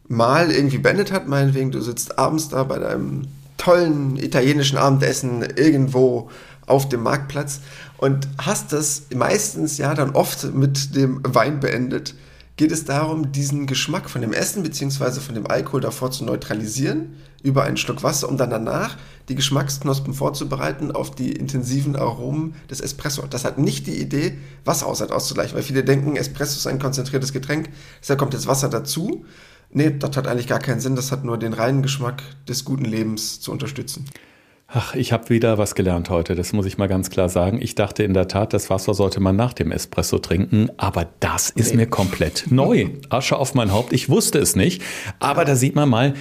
Mahl 0.08 0.50
irgendwie 0.50 0.78
beendet 0.78 1.11
hat, 1.11 1.26
meinetwegen, 1.26 1.70
du 1.70 1.80
sitzt 1.80 2.18
abends 2.18 2.49
da 2.49 2.64
bei 2.64 2.78
deinem 2.78 3.23
tollen 3.56 4.16
italienischen 4.16 4.78
Abendessen 4.78 5.42
irgendwo 5.56 6.30
auf 6.66 6.88
dem 6.88 7.02
Marktplatz 7.02 7.61
und 7.96 8.28
hast 8.38 8.73
das 8.73 9.04
meistens 9.14 9.78
ja 9.78 9.94
dann 9.94 10.11
oft 10.11 10.54
mit 10.54 10.94
dem 10.94 11.20
Wein 11.23 11.61
beendet, 11.61 12.14
geht 12.56 12.72
es 12.72 12.84
darum, 12.84 13.32
diesen 13.32 13.66
Geschmack 13.66 14.08
von 14.08 14.22
dem 14.22 14.32
Essen 14.32 14.62
bzw. 14.62 15.20
von 15.20 15.34
dem 15.34 15.46
Alkohol 15.46 15.80
davor 15.80 16.10
zu 16.10 16.25
neutralisieren 16.25 17.16
über 17.42 17.64
einen 17.64 17.76
Schluck 17.76 18.02
Wasser, 18.02 18.28
um 18.28 18.38
dann 18.38 18.50
danach 18.50 18.96
die 19.28 19.34
Geschmacksknospen 19.34 20.14
vorzubereiten 20.14 20.90
auf 20.90 21.10
die 21.10 21.32
intensiven 21.32 21.96
Aromen 21.96 22.54
des 22.70 22.80
Espresso. 22.80 23.22
Das 23.28 23.44
hat 23.44 23.58
nicht 23.58 23.86
die 23.86 24.00
Idee, 24.00 24.38
Wasserhaushalt 24.64 25.12
auszugleichen, 25.12 25.54
weil 25.54 25.62
viele 25.62 25.84
denken, 25.84 26.16
Espresso 26.16 26.56
ist 26.56 26.66
ein 26.66 26.78
konzentriertes 26.78 27.32
Getränk, 27.32 27.68
deshalb 28.00 28.18
kommt 28.18 28.32
jetzt 28.32 28.46
Wasser 28.46 28.68
dazu. 28.68 29.25
Nee, 29.70 29.94
das 29.98 30.16
hat 30.16 30.26
eigentlich 30.26 30.46
gar 30.46 30.60
keinen 30.60 30.80
Sinn, 30.80 30.96
das 30.96 31.12
hat 31.12 31.25
nur 31.25 31.38
den 31.38 31.52
reinen 31.52 31.82
Geschmack 31.82 32.22
des 32.48 32.64
guten 32.64 32.84
Lebens 32.84 33.40
zu 33.40 33.52
unterstützen. 33.52 34.06
Ach, 34.68 34.96
ich 34.96 35.12
habe 35.12 35.28
wieder 35.28 35.58
was 35.58 35.76
gelernt 35.76 36.11
heute, 36.11 36.35
das 36.35 36.52
muss 36.52 36.66
ich 36.66 36.76
mal 36.76 36.88
ganz 36.88 37.08
klar 37.08 37.28
sagen. 37.28 37.62
Ich 37.62 37.76
dachte 37.76 38.02
in 38.02 38.14
der 38.14 38.26
Tat, 38.26 38.52
das 38.52 38.68
Wasser 38.68 38.94
sollte 38.94 39.20
man 39.20 39.37
nach 39.37 39.52
dem 39.52 39.70
Espresso 39.70 40.18
trinken, 40.18 40.70
aber 40.76 41.06
das 41.20 41.50
ist 41.50 41.70
nee. 41.70 41.82
mir 41.82 41.87
komplett 41.87 42.46
neu. 42.50 42.88
Asche 43.08 43.37
auf 43.37 43.54
mein 43.54 43.73
Haupt, 43.73 43.92
ich 43.92 44.08
wusste 44.08 44.38
es 44.40 44.56
nicht. 44.56 44.82
Aber 45.20 45.44
da 45.44 45.54
sieht 45.54 45.76
man 45.76 45.88
mal, 45.88 46.14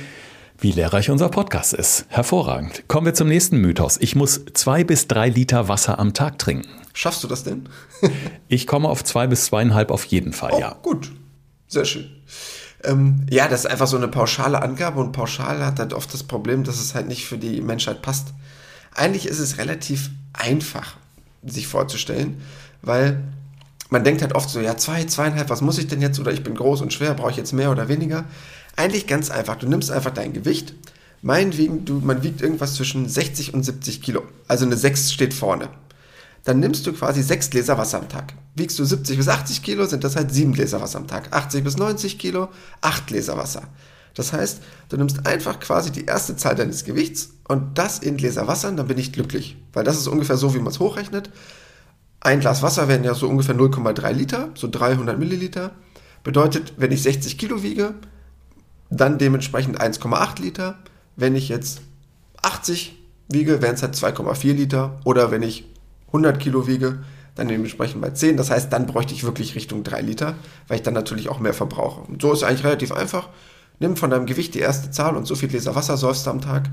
wie 0.59 0.71
lehrreich 0.71 1.09
unser 1.09 1.29
Podcast 1.29 1.73
ist. 1.73 2.05
Hervorragend. 2.09 2.87
Kommen 2.87 3.07
wir 3.07 3.13
zum 3.15 3.27
nächsten 3.27 3.57
Mythos. 3.57 3.97
Ich 3.99 4.15
muss 4.15 4.45
zwei 4.53 4.83
bis 4.83 5.07
drei 5.07 5.29
Liter 5.29 5.67
Wasser 5.67 5.97
am 5.97 6.13
Tag 6.13 6.37
trinken. 6.37 6.69
Schaffst 6.93 7.23
du 7.23 7.27
das 7.27 7.43
denn? 7.43 7.67
ich 8.47 8.67
komme 8.67 8.87
auf 8.89 9.03
zwei 9.03 9.25
bis 9.25 9.45
zweieinhalb 9.45 9.89
auf 9.89 10.05
jeden 10.05 10.33
Fall, 10.33 10.51
oh, 10.53 10.59
ja. 10.59 10.77
Gut, 10.83 11.11
sehr 11.67 11.85
schön. 11.85 12.09
Ähm, 12.85 13.25
ja, 13.29 13.47
das 13.47 13.61
ist 13.61 13.71
einfach 13.71 13.87
so 13.87 13.97
eine 13.97 14.07
pauschale 14.07 14.61
Angabe 14.61 14.99
und 14.99 15.11
pauschal 15.11 15.65
hat 15.65 15.79
halt 15.79 15.93
oft 15.93 16.13
das 16.13 16.23
Problem, 16.23 16.63
dass 16.63 16.79
es 16.79 16.95
halt 16.95 17.07
nicht 17.07 17.25
für 17.25 17.37
die 17.37 17.61
Menschheit 17.61 18.01
passt. 18.01 18.27
Eigentlich 18.93 19.27
ist 19.27 19.39
es 19.39 19.57
relativ 19.57 20.09
einfach, 20.33 20.95
sich 21.43 21.67
vorzustellen, 21.67 22.41
weil 22.81 23.23
man 23.89 24.03
denkt 24.03 24.21
halt 24.21 24.33
oft 24.35 24.49
so, 24.49 24.59
ja, 24.59 24.77
zwei, 24.77 25.03
zweieinhalb, 25.03 25.49
was 25.49 25.61
muss 25.61 25.77
ich 25.77 25.87
denn 25.87 26.01
jetzt? 26.01 26.19
Oder 26.19 26.31
ich 26.31 26.43
bin 26.43 26.55
groß 26.55 26.81
und 26.81 26.93
schwer, 26.93 27.13
brauche 27.13 27.31
ich 27.31 27.37
jetzt 27.37 27.53
mehr 27.53 27.71
oder 27.71 27.87
weniger? 27.87 28.25
Eigentlich 28.75 29.07
ganz 29.07 29.29
einfach. 29.29 29.55
Du 29.55 29.67
nimmst 29.67 29.91
einfach 29.91 30.11
dein 30.11 30.33
Gewicht. 30.33 30.73
Meinetwegen, 31.21 31.85
du, 31.85 31.99
man 31.99 32.23
wiegt 32.23 32.41
irgendwas 32.41 32.75
zwischen 32.75 33.07
60 33.07 33.53
und 33.53 33.63
70 33.63 34.01
Kilo. 34.01 34.23
Also 34.47 34.65
eine 34.65 34.77
6 34.77 35.11
steht 35.11 35.33
vorne 35.33 35.69
dann 36.45 36.59
nimmst 36.59 36.87
du 36.87 36.93
quasi 36.93 37.21
sechs 37.21 37.49
Gläser 37.49 37.77
Wasser 37.77 37.99
am 37.99 38.07
Tag. 38.07 38.33
Wiegst 38.55 38.79
du 38.79 38.85
70 38.85 39.17
bis 39.17 39.27
80 39.27 39.63
Kilo, 39.63 39.85
sind 39.85 40.03
das 40.03 40.15
halt 40.15 40.31
sieben 40.31 40.53
Gläser 40.53 40.79
Wasser 40.79 40.99
am 40.99 41.07
Tag. 41.07 41.33
80 41.35 41.63
bis 41.63 41.75
90 41.75 42.17
Kilo, 42.17 42.49
acht 42.81 43.07
Gläser 43.07 43.37
Wasser. 43.37 43.63
Das 44.13 44.31
heißt, 44.31 44.61
du 44.89 44.97
nimmst 44.97 45.25
einfach 45.27 45.59
quasi 45.59 45.91
die 45.91 46.05
erste 46.05 46.37
Zahl 46.37 46.55
deines 46.55 46.85
Gewichts 46.85 47.31
und 47.47 47.77
das 47.77 47.99
in 47.99 48.15
Gläser 48.15 48.47
Wasser, 48.47 48.71
dann 48.71 48.87
bin 48.87 48.97
ich 48.97 49.11
glücklich. 49.11 49.57
Weil 49.73 49.83
das 49.83 49.97
ist 49.97 50.07
ungefähr 50.07 50.37
so, 50.37 50.53
wie 50.53 50.59
man 50.59 50.67
es 50.67 50.79
hochrechnet. 50.79 51.31
Ein 52.21 52.39
Glas 52.39 52.61
Wasser 52.61 52.87
wären 52.87 53.03
ja 53.03 53.13
so 53.13 53.27
ungefähr 53.27 53.55
0,3 53.55 54.11
Liter, 54.13 54.49
so 54.55 54.67
300 54.69 55.19
Milliliter. 55.19 55.71
Bedeutet, 56.23 56.73
wenn 56.77 56.91
ich 56.91 57.03
60 57.03 57.37
Kilo 57.37 57.61
wiege, 57.61 57.95
dann 58.89 59.17
dementsprechend 59.17 59.81
1,8 59.81 60.41
Liter. 60.41 60.77
Wenn 61.15 61.35
ich 61.35 61.49
jetzt 61.49 61.81
80 62.41 62.97
wiege, 63.29 63.61
wären 63.61 63.75
es 63.75 63.81
halt 63.81 63.95
2,4 63.95 64.53
Liter. 64.53 64.99
Oder 65.03 65.29
wenn 65.31 65.43
ich 65.43 65.65
100 66.15 66.39
Kilo 66.39 66.67
wiege, 66.67 66.99
dann 67.35 67.47
dementsprechend 67.47 68.01
bei 68.01 68.09
10. 68.09 68.37
Das 68.37 68.49
heißt, 68.49 68.71
dann 68.71 68.85
bräuchte 68.85 69.13
ich 69.13 69.23
wirklich 69.23 69.55
Richtung 69.55 69.83
3 69.83 70.01
Liter, 70.01 70.35
weil 70.67 70.77
ich 70.77 70.83
dann 70.83 70.93
natürlich 70.93 71.29
auch 71.29 71.39
mehr 71.39 71.53
verbrauche. 71.53 72.01
Und 72.01 72.21
so 72.21 72.31
ist 72.31 72.39
es 72.39 72.43
eigentlich 72.43 72.63
relativ 72.63 72.91
einfach. 72.91 73.29
Nimm 73.79 73.97
von 73.97 74.09
deinem 74.09 74.25
Gewicht 74.25 74.55
die 74.55 74.59
erste 74.59 74.91
Zahl 74.91 75.17
und 75.17 75.25
so 75.25 75.35
viel 75.35 75.49
Gläser 75.49 75.75
Wasser 75.75 75.97
säufst 75.97 76.25
du 76.25 76.31
am 76.31 76.41
Tag 76.41 76.69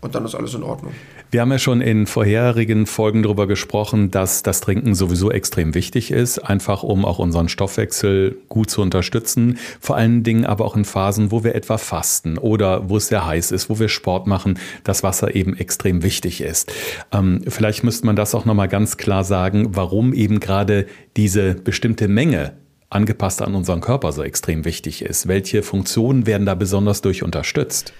und 0.00 0.14
dann 0.14 0.24
ist 0.24 0.34
alles 0.34 0.54
in 0.54 0.62
Ordnung. 0.62 0.92
Wir 1.30 1.40
haben 1.40 1.50
ja 1.50 1.58
schon 1.58 1.80
in 1.80 2.06
vorherigen 2.06 2.86
Folgen 2.86 3.22
darüber 3.22 3.46
gesprochen, 3.46 4.10
dass 4.10 4.42
das 4.42 4.60
Trinken 4.60 4.94
sowieso 4.94 5.30
extrem 5.30 5.74
wichtig 5.74 6.10
ist, 6.10 6.38
einfach 6.38 6.82
um 6.82 7.04
auch 7.04 7.18
unseren 7.18 7.48
Stoffwechsel 7.48 8.38
gut 8.48 8.70
zu 8.70 8.80
unterstützen. 8.80 9.58
Vor 9.80 9.96
allen 9.96 10.22
Dingen 10.22 10.46
aber 10.46 10.64
auch 10.64 10.76
in 10.76 10.84
Phasen, 10.84 11.32
wo 11.32 11.42
wir 11.44 11.54
etwa 11.54 11.78
fasten 11.78 12.38
oder 12.38 12.88
wo 12.88 12.96
es 12.96 13.08
sehr 13.08 13.26
heiß 13.26 13.50
ist, 13.50 13.68
wo 13.68 13.78
wir 13.78 13.88
Sport 13.88 14.26
machen, 14.26 14.58
dass 14.84 15.02
Wasser 15.02 15.34
eben 15.34 15.56
extrem 15.56 16.02
wichtig 16.02 16.40
ist. 16.40 16.72
Ähm, 17.12 17.42
vielleicht 17.48 17.82
müsste 17.82 18.06
man 18.06 18.16
das 18.16 18.34
auch 18.34 18.44
nochmal 18.44 18.68
ganz 18.68 18.96
klar 18.96 19.24
sagen, 19.24 19.76
warum 19.76 20.14
eben 20.14 20.38
gerade 20.40 20.86
diese 21.16 21.54
bestimmte 21.54 22.08
Menge 22.08 22.54
angepasst 22.88 23.42
an 23.42 23.54
unseren 23.54 23.80
Körper 23.80 24.12
so 24.12 24.22
extrem 24.22 24.64
wichtig 24.64 25.02
ist. 25.02 25.28
Welche 25.28 25.62
Funktionen 25.62 26.26
werden 26.26 26.46
da 26.46 26.54
besonders 26.54 27.02
durch 27.02 27.22
unterstützt? 27.22 27.92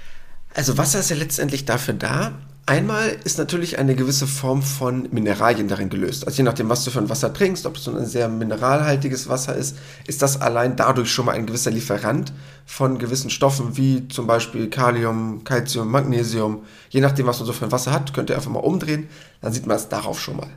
Also 0.55 0.79
Wasser 0.79 1.01
ist 1.01 1.11
ja 1.11 1.17
letztendlich 1.17 1.65
dafür 1.65 1.95
da. 1.95 2.33
Einmal 2.69 3.17
ist 3.25 3.39
natürlich 3.39 3.79
eine 3.79 3.95
gewisse 3.95 4.27
Form 4.27 4.63
von 4.63 5.09
Mineralien 5.11 5.69
darin 5.69 5.89
gelöst. 5.89 6.27
Also 6.27 6.37
je 6.37 6.43
nachdem, 6.43 6.69
was 6.69 6.85
du 6.85 6.91
für 6.91 6.99
ein 6.99 7.09
Wasser 7.09 7.33
trinkst, 7.33 7.65
ob 7.65 7.77
es 7.77 7.85
so 7.85 7.97
ein 7.97 8.05
sehr 8.05 8.29
mineralhaltiges 8.29 9.27
Wasser 9.31 9.57
ist, 9.57 9.79
ist 10.07 10.21
das 10.21 10.39
allein 10.43 10.77
dadurch 10.77 11.11
schon 11.11 11.25
mal 11.25 11.33
ein 11.33 11.47
gewisser 11.47 11.71
Lieferant 11.71 12.31
von 12.67 12.99
gewissen 12.99 13.31
Stoffen, 13.31 13.79
wie 13.79 14.07
zum 14.09 14.27
Beispiel 14.27 14.69
Kalium, 14.69 15.45
Calcium, 15.45 15.91
Magnesium. 15.91 16.65
Je 16.91 17.01
nachdem, 17.01 17.27
was 17.27 17.39
man 17.39 17.47
so 17.47 17.55
für 17.55 17.65
ein 17.65 17.73
Wasser 17.73 17.91
hat, 17.91 18.13
könnt 18.13 18.29
ihr 18.29 18.37
einfach 18.37 18.51
mal 18.51 18.59
umdrehen, 18.59 19.09
dann 19.41 19.55
sieht 19.55 19.67
man 19.67 19.79
es 19.79 19.89
darauf 19.89 20.21
schon 20.21 20.37
mal. 20.37 20.51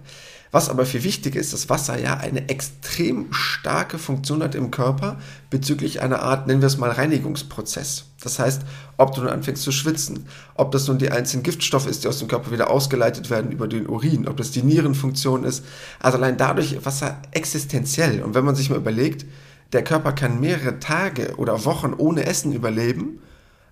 Was 0.52 0.70
aber 0.70 0.86
viel 0.86 1.04
wichtiger 1.04 1.40
ist, 1.40 1.54
dass 1.54 1.70
Wasser 1.70 1.98
ja 1.98 2.18
eine 2.18 2.50
extrem 2.50 3.32
starke 3.32 3.98
Funktion 3.98 4.44
hat 4.44 4.54
im 4.54 4.70
Körper 4.70 5.18
bezüglich 5.50 6.02
einer 6.02 6.22
Art, 6.22 6.46
nennen 6.48 6.62
wir 6.62 6.68
es 6.68 6.78
mal, 6.78 6.92
Reinigungsprozess. 6.92 8.06
Das 8.22 8.38
heißt, 8.38 8.64
ob 8.98 9.16
du 9.16 9.22
nun 9.22 9.30
anfängst 9.30 9.64
zu 9.64 9.72
schwitzen, 9.72 10.28
ob 10.56 10.72
das 10.74 10.88
nun 10.88 10.98
die 10.98 11.10
einzelnen 11.10 11.44
Giftstoffe 11.44 11.88
ist, 11.88 12.04
die 12.04 12.10
aus 12.10 12.20
dem 12.20 12.28
Körper 12.28 12.52
wieder 12.52 12.70
ausgeleitet 12.70 13.30
werden 13.30 13.52
über 13.52 13.70
den 13.70 13.88
Urin, 13.88 14.28
ob 14.28 14.36
das 14.36 14.52
die 14.52 14.62
Nierenfunktion 14.62 15.46
ist. 15.46 15.64
Also 16.00 16.18
allein 16.18 16.38
dadurch 16.38 16.86
Wasser 16.86 17.22
existenziell. 17.32 18.22
Und 18.22 18.36
wenn 18.36 18.44
man 18.44 18.56
sich 18.56 18.70
mal 18.70 18.78
überlegt, 18.78 19.26
der 19.72 19.86
Körper 19.86 20.12
kann 20.12 20.42
mehrere 20.42 20.80
Tage 20.80 21.36
oder 21.38 21.64
Wochen 21.64 21.94
ohne 21.98 22.26
Essen 22.26 22.52
überleben, 22.52 23.22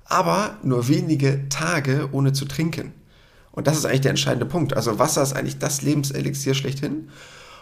aber 0.05 0.57
nur 0.63 0.88
wenige 0.88 1.50
Tage 1.50 2.07
ohne 2.13 2.31
zu 2.31 2.45
trinken. 2.45 2.93
Und 3.51 3.67
das 3.67 3.77
ist 3.77 3.85
eigentlich 3.85 4.01
der 4.01 4.11
entscheidende 4.11 4.45
Punkt. 4.45 4.75
Also 4.75 4.99
Wasser 4.99 5.23
ist 5.23 5.33
eigentlich 5.33 5.57
das 5.57 5.81
Lebenselixier 5.81 6.53
schlechthin. 6.53 7.09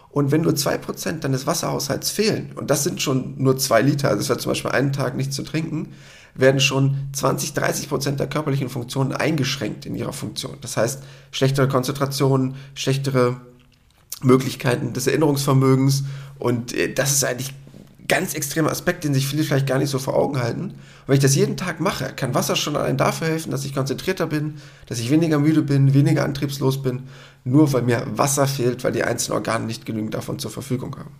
Und 0.10 0.32
wenn 0.32 0.41
nur 0.41 0.53
2% 0.53 1.20
deines 1.20 1.46
Wasserhaushalts 1.46 2.10
fehlen, 2.10 2.51
und 2.56 2.70
das 2.70 2.84
sind 2.84 3.01
schon 3.01 3.36
nur 3.38 3.58
2 3.58 3.82
Liter, 3.82 4.10
also 4.10 4.22
es 4.22 4.29
wäre 4.29 4.39
zum 4.39 4.51
Beispiel 4.51 4.72
einen 4.72 4.94
Tag 4.94 5.15
nicht 5.15 5.34
zu 5.34 5.44
trinken, 5.44 5.94
werden 6.34 6.60
schon 6.60 6.98
20, 7.13 7.53
30 7.53 7.89
Prozent 7.89 8.20
der 8.20 8.27
körperlichen 8.27 8.70
Funktionen 8.70 9.12
eingeschränkt 9.12 9.86
in 9.86 9.96
ihrer 9.96 10.13
Funktion. 10.13 10.58
Das 10.62 10.77
heißt, 10.77 11.03
schlechtere 11.32 11.67
Konzentration, 11.67 12.56
schlechtere 12.75 13.41
Möglichkeiten 14.22 14.94
des 14.94 15.08
Erinnerungsvermögens 15.08 16.03
und 16.39 16.74
äh, 16.74 16.94
das 16.94 17.12
ist 17.12 17.24
eigentlich 17.24 17.53
ganz 18.08 18.34
extremer 18.34 18.72
Aspekt, 18.72 19.04
den 19.04 19.14
sich 19.14 19.28
viele 19.28 19.44
vielleicht 19.44 19.68
gar 19.68 19.80
nicht 19.80 19.90
so 19.90 20.00
vor 20.00 20.16
Augen 20.16 20.40
halten. 20.40 20.62
Und 20.62 20.74
wenn 21.08 21.16
ich 21.16 21.22
das 21.22 21.36
jeden 21.36 21.58
Tag 21.58 21.80
mache, 21.80 22.14
kann 22.16 22.34
Wasser 22.34 22.56
schon 22.56 22.76
allein 22.76 22.98
dafür 22.98 23.28
helfen, 23.28 23.52
dass 23.52 23.66
ich 23.66 23.74
konzentrierter 23.74 24.28
bin, 24.28 24.56
dass 24.88 25.00
ich 25.00 25.12
weniger 25.12 25.40
müde 25.40 25.62
bin, 25.62 25.94
weniger 25.94 26.24
antriebslos 26.24 26.82
bin, 26.82 27.04
nur 27.44 27.72
weil 27.74 27.82
mir 27.82 28.04
Wasser 28.12 28.48
fehlt, 28.48 28.84
weil 28.84 28.92
die 28.92 29.04
einzelnen 29.04 29.38
Organe 29.38 29.66
nicht 29.66 29.86
genügend 29.86 30.14
davon 30.14 30.40
zur 30.40 30.52
Verfügung 30.52 30.96
haben. 30.98 31.12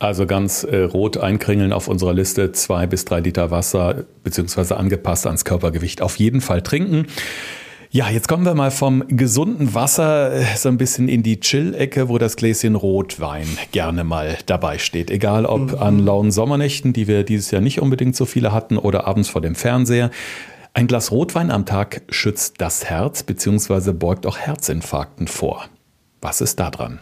Also 0.00 0.26
ganz 0.26 0.62
äh, 0.62 0.82
rot 0.82 1.16
einkringeln 1.16 1.72
auf 1.72 1.88
unserer 1.88 2.14
Liste, 2.14 2.52
zwei 2.52 2.86
bis 2.86 3.04
drei 3.04 3.18
Liter 3.18 3.50
Wasser, 3.50 4.04
beziehungsweise 4.22 4.76
angepasst 4.76 5.26
ans 5.26 5.44
Körpergewicht. 5.44 6.02
Auf 6.02 6.16
jeden 6.16 6.40
Fall 6.40 6.62
trinken. 6.62 7.06
Ja, 7.90 8.10
jetzt 8.10 8.28
kommen 8.28 8.44
wir 8.44 8.54
mal 8.54 8.70
vom 8.70 9.02
gesunden 9.08 9.72
Wasser 9.72 10.34
äh, 10.34 10.44
so 10.58 10.68
ein 10.68 10.76
bisschen 10.76 11.08
in 11.08 11.22
die 11.22 11.40
Chill-Ecke, 11.40 12.10
wo 12.10 12.18
das 12.18 12.36
Gläschen 12.36 12.74
Rotwein 12.74 13.46
gerne 13.72 14.04
mal 14.04 14.36
dabei 14.44 14.76
steht. 14.76 15.10
Egal 15.10 15.46
ob 15.46 15.72
mhm. 15.72 15.78
an 15.78 15.98
lauen 15.98 16.30
Sommernächten, 16.30 16.92
die 16.92 17.08
wir 17.08 17.24
dieses 17.24 17.50
Jahr 17.50 17.62
nicht 17.62 17.80
unbedingt 17.80 18.14
so 18.14 18.26
viele 18.26 18.52
hatten, 18.52 18.76
oder 18.76 19.06
abends 19.06 19.30
vor 19.30 19.40
dem 19.40 19.54
Fernseher. 19.54 20.10
Ein 20.74 20.86
Glas 20.86 21.10
Rotwein 21.10 21.50
am 21.50 21.64
Tag 21.64 22.02
schützt 22.10 22.56
das 22.58 22.84
Herz 22.84 23.22
bzw. 23.22 23.92
beugt 23.92 24.26
auch 24.26 24.36
Herzinfarkten 24.36 25.26
vor. 25.26 25.64
Was 26.20 26.42
ist 26.42 26.60
da 26.60 26.70
dran? 26.70 27.00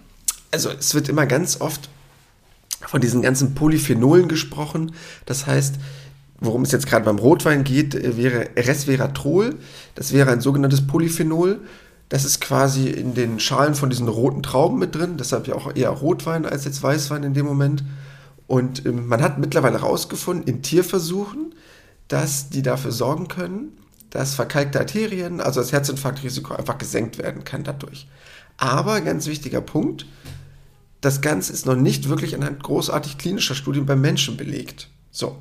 Also 0.52 0.70
es 0.70 0.94
wird 0.94 1.08
immer 1.08 1.26
ganz 1.26 1.60
oft 1.60 1.88
von 2.86 3.00
diesen 3.00 3.22
ganzen 3.22 3.56
Polyphenolen 3.56 4.28
gesprochen. 4.28 4.92
Das 5.24 5.48
heißt, 5.48 5.80
worum 6.38 6.62
es 6.62 6.72
jetzt 6.72 6.86
gerade 6.86 7.04
beim 7.04 7.18
Rotwein 7.18 7.64
geht, 7.64 7.94
äh, 7.94 8.16
wäre 8.16 8.48
Resveratrol. 8.56 9.56
Das 9.94 10.12
wäre 10.12 10.30
ein 10.30 10.40
sogenanntes 10.40 10.86
Polyphenol. 10.86 11.60
Das 12.08 12.24
ist 12.24 12.40
quasi 12.40 12.88
in 12.88 13.14
den 13.14 13.40
Schalen 13.40 13.74
von 13.74 13.90
diesen 13.90 14.08
roten 14.08 14.42
Trauben 14.42 14.78
mit 14.78 14.94
drin, 14.94 15.16
deshalb 15.16 15.48
ja 15.48 15.54
auch 15.56 15.74
eher 15.74 15.90
Rotwein 15.90 16.46
als 16.46 16.64
jetzt 16.64 16.82
Weißwein 16.82 17.24
in 17.24 17.34
dem 17.34 17.46
Moment. 17.46 17.82
Und 18.46 18.86
ähm, 18.86 19.08
man 19.08 19.22
hat 19.22 19.38
mittlerweile 19.38 19.80
herausgefunden 19.80 20.46
in 20.46 20.62
Tierversuchen, 20.62 21.54
dass 22.08 22.48
die 22.48 22.62
dafür 22.62 22.92
sorgen 22.92 23.26
können, 23.26 23.72
dass 24.10 24.34
verkalkte 24.34 24.78
Arterien, 24.78 25.40
also 25.40 25.60
das 25.60 25.72
Herzinfarktrisiko 25.72 26.54
einfach 26.54 26.78
gesenkt 26.78 27.18
werden 27.18 27.42
kann 27.42 27.64
dadurch. 27.64 28.08
Aber 28.56 29.00
ganz 29.00 29.26
wichtiger 29.26 29.60
Punkt, 29.60 30.06
das 31.00 31.20
Ganze 31.20 31.52
ist 31.52 31.66
noch 31.66 31.74
nicht 31.74 32.08
wirklich 32.08 32.34
anhand 32.34 32.62
großartig 32.62 33.18
klinischer 33.18 33.54
Studien 33.54 33.84
beim 33.84 34.00
Menschen 34.00 34.36
belegt. 34.36 34.88
So, 35.10 35.36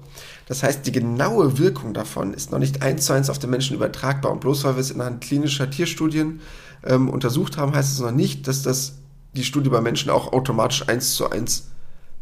das 0.48 0.62
heißt, 0.62 0.86
die 0.86 0.92
genaue 0.92 1.58
Wirkung 1.58 1.94
davon 1.94 2.34
ist 2.34 2.52
noch 2.52 2.60
nicht 2.60 2.82
eins 2.82 3.06
zu 3.06 3.14
eins 3.14 3.30
auf 3.30 3.40
den 3.40 3.50
Menschen 3.50 3.76
übertragbar. 3.76 4.32
Und 4.32 4.42
bloß 4.42 4.64
weil 4.64 4.76
wir 4.76 4.82
es 4.82 4.92
in 4.92 5.20
klinischer 5.20 5.70
Tierstudien 5.70 6.40
ähm, 6.84 7.10
untersucht 7.10 7.58
haben, 7.58 7.74
heißt 7.74 7.94
es 7.94 8.00
noch 8.00 8.12
nicht, 8.12 8.48
dass 8.48 8.62
das 8.62 8.94
die 9.34 9.44
Studie 9.44 9.70
bei 9.70 9.82
Menschen 9.82 10.12
auch 10.12 10.34
automatisch 10.34 10.88
eins 10.88 11.16
zu 11.16 11.30
eins 11.30 11.70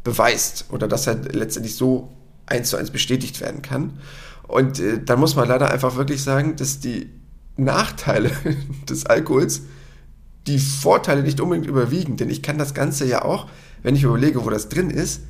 beweist 0.03 0.65
oder 0.69 0.87
dass 0.87 1.07
halt 1.07 1.35
letztendlich 1.35 1.75
so 1.75 2.11
eins 2.45 2.69
zu 2.69 2.77
eins 2.77 2.91
bestätigt 2.91 3.41
werden 3.41 3.61
kann. 3.61 3.99
Und 4.47 4.79
äh, 4.79 5.03
dann 5.03 5.19
muss 5.19 5.35
man 5.35 5.47
leider 5.47 5.69
einfach 5.71 5.95
wirklich 5.95 6.23
sagen, 6.23 6.55
dass 6.55 6.79
die 6.79 7.09
Nachteile 7.57 8.31
des 8.89 9.05
Alkohols 9.05 9.63
die 10.47 10.59
Vorteile 10.59 11.23
nicht 11.23 11.41
unbedingt 11.41 11.67
überwiegen. 11.67 12.17
Denn 12.17 12.29
ich 12.29 12.41
kann 12.41 12.57
das 12.57 12.73
Ganze 12.73 13.05
ja 13.05 13.23
auch, 13.23 13.47
wenn 13.81 13.95
ich 13.95 14.03
überlege, 14.03 14.45
wo 14.45 14.49
das 14.49 14.69
drin 14.69 14.89
ist, 14.89 15.21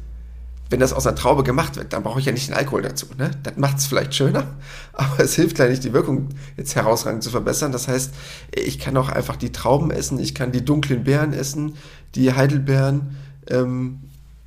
wenn 0.70 0.79
das 0.79 0.93
aus 0.93 1.05
einer 1.05 1.15
Traube 1.15 1.43
gemacht 1.43 1.75
wird, 1.75 1.93
dann 1.93 2.03
brauche 2.03 2.20
ich 2.20 2.25
ja 2.25 2.32
nicht 2.32 2.48
den 2.48 2.55
Alkohol 2.55 2.82
dazu. 2.82 3.05
Ne? 3.17 3.32
Das 3.43 3.58
macht 3.58 3.77
es 3.77 3.86
vielleicht 3.86 4.15
schöner, 4.15 4.48
aber 4.93 5.20
es 5.20 5.36
hilft 5.36 5.58
leider 5.58 5.72
nicht, 5.72 5.84
die 5.84 5.93
Wirkung 5.93 6.29
jetzt 6.58 6.75
herausragend 6.75 7.24
zu 7.24 7.29
verbessern. 7.29 7.72
Das 7.72 7.88
heißt, 7.88 8.13
ich 8.55 8.79
kann 8.79 8.98
auch 8.98 9.10
einfach 9.10 9.36
die 9.36 9.51
Trauben 9.51 9.91
essen, 9.91 10.20
ich 10.20 10.34
kann 10.34 10.51
die 10.51 10.65
dunklen 10.65 11.03
Beeren 11.03 11.34
essen, 11.34 11.75
die 12.15 12.34
Heidelbeeren. 12.34 13.17
Ähm, 13.50 14.00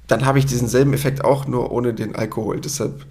dann 0.06 0.24
habe 0.24 0.38
ich 0.38 0.46
diesen 0.46 0.68
selben 0.68 0.94
Effekt 0.94 1.24
auch 1.24 1.46
nur 1.46 1.72
ohne 1.72 1.92
den 1.92 2.14
Alkohol. 2.14 2.60
Deshalb 2.60 3.04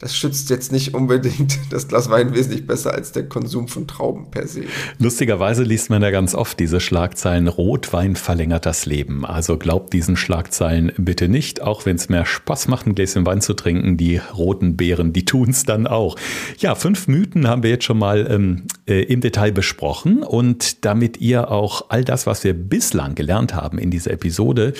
das 0.00 0.16
schützt 0.16 0.48
jetzt 0.48 0.72
nicht 0.72 0.94
unbedingt 0.94 1.58
das 1.70 1.86
Glas 1.86 2.08
Wein 2.08 2.34
wesentlich 2.34 2.66
besser 2.66 2.92
als 2.94 3.12
der 3.12 3.28
Konsum 3.28 3.68
von 3.68 3.86
Trauben 3.86 4.30
per 4.30 4.48
se. 4.48 4.62
Lustigerweise 4.98 5.62
liest 5.62 5.90
man 5.90 6.02
ja 6.02 6.10
ganz 6.10 6.34
oft 6.34 6.58
diese 6.58 6.80
Schlagzeilen, 6.80 7.48
Rotwein 7.48 8.16
verlängert 8.16 8.64
das 8.64 8.86
Leben. 8.86 9.26
Also 9.26 9.58
glaubt 9.58 9.92
diesen 9.92 10.16
Schlagzeilen 10.16 10.92
bitte 10.96 11.28
nicht, 11.28 11.60
auch 11.60 11.84
wenn 11.84 11.96
es 11.96 12.08
mehr 12.08 12.24
Spaß 12.24 12.68
macht, 12.68 12.86
ein 12.86 12.94
Gläschen 12.94 13.26
Wein 13.26 13.42
zu 13.42 13.52
trinken, 13.52 13.98
die 13.98 14.16
roten 14.16 14.76
Beeren, 14.76 15.12
die 15.12 15.26
tun 15.26 15.50
es 15.50 15.64
dann 15.64 15.86
auch. 15.86 16.16
Ja, 16.58 16.74
fünf 16.74 17.06
Mythen 17.06 17.46
haben 17.46 17.62
wir 17.62 17.70
jetzt 17.70 17.84
schon 17.84 17.98
mal 17.98 18.26
ähm, 18.30 18.62
äh, 18.88 19.02
im 19.02 19.20
Detail 19.20 19.52
besprochen 19.52 20.22
und 20.22 20.86
damit 20.86 21.18
ihr 21.18 21.50
auch 21.50 21.90
all 21.90 22.04
das, 22.04 22.26
was 22.26 22.42
wir 22.42 22.54
bislang 22.54 23.14
gelernt 23.14 23.54
haben 23.54 23.76
in 23.78 23.90
dieser 23.90 24.12
Episode, 24.12 24.72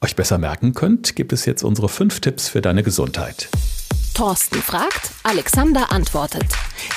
euch 0.00 0.16
besser 0.16 0.38
merken 0.38 0.74
könnt, 0.74 1.14
gibt 1.14 1.32
es 1.32 1.44
jetzt 1.44 1.62
unsere 1.62 1.88
fünf 1.88 2.18
Tipps 2.18 2.48
für 2.48 2.60
deine 2.60 2.82
Gesundheit. 2.82 3.48
Thorsten 4.14 4.60
fragt, 4.60 5.12
Alexander 5.22 5.92
antwortet. 5.92 6.46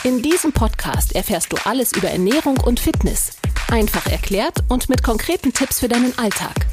In 0.03 0.21
diesem 0.21 0.51
Podcast 0.51 1.15
erfährst 1.15 1.51
du 1.53 1.57
alles 1.65 1.93
über 1.93 2.09
Ernährung 2.09 2.57
und 2.57 2.79
Fitness. 2.79 3.31
Einfach 3.69 4.05
erklärt 4.07 4.63
und 4.67 4.89
mit 4.89 5.03
konkreten 5.03 5.53
Tipps 5.53 5.79
für 5.79 5.87
deinen 5.87 6.17
Alltag. 6.17 6.65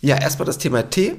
Ja, 0.00 0.16
erstmal 0.16 0.46
das 0.46 0.58
Thema 0.58 0.90
Tee. 0.90 1.16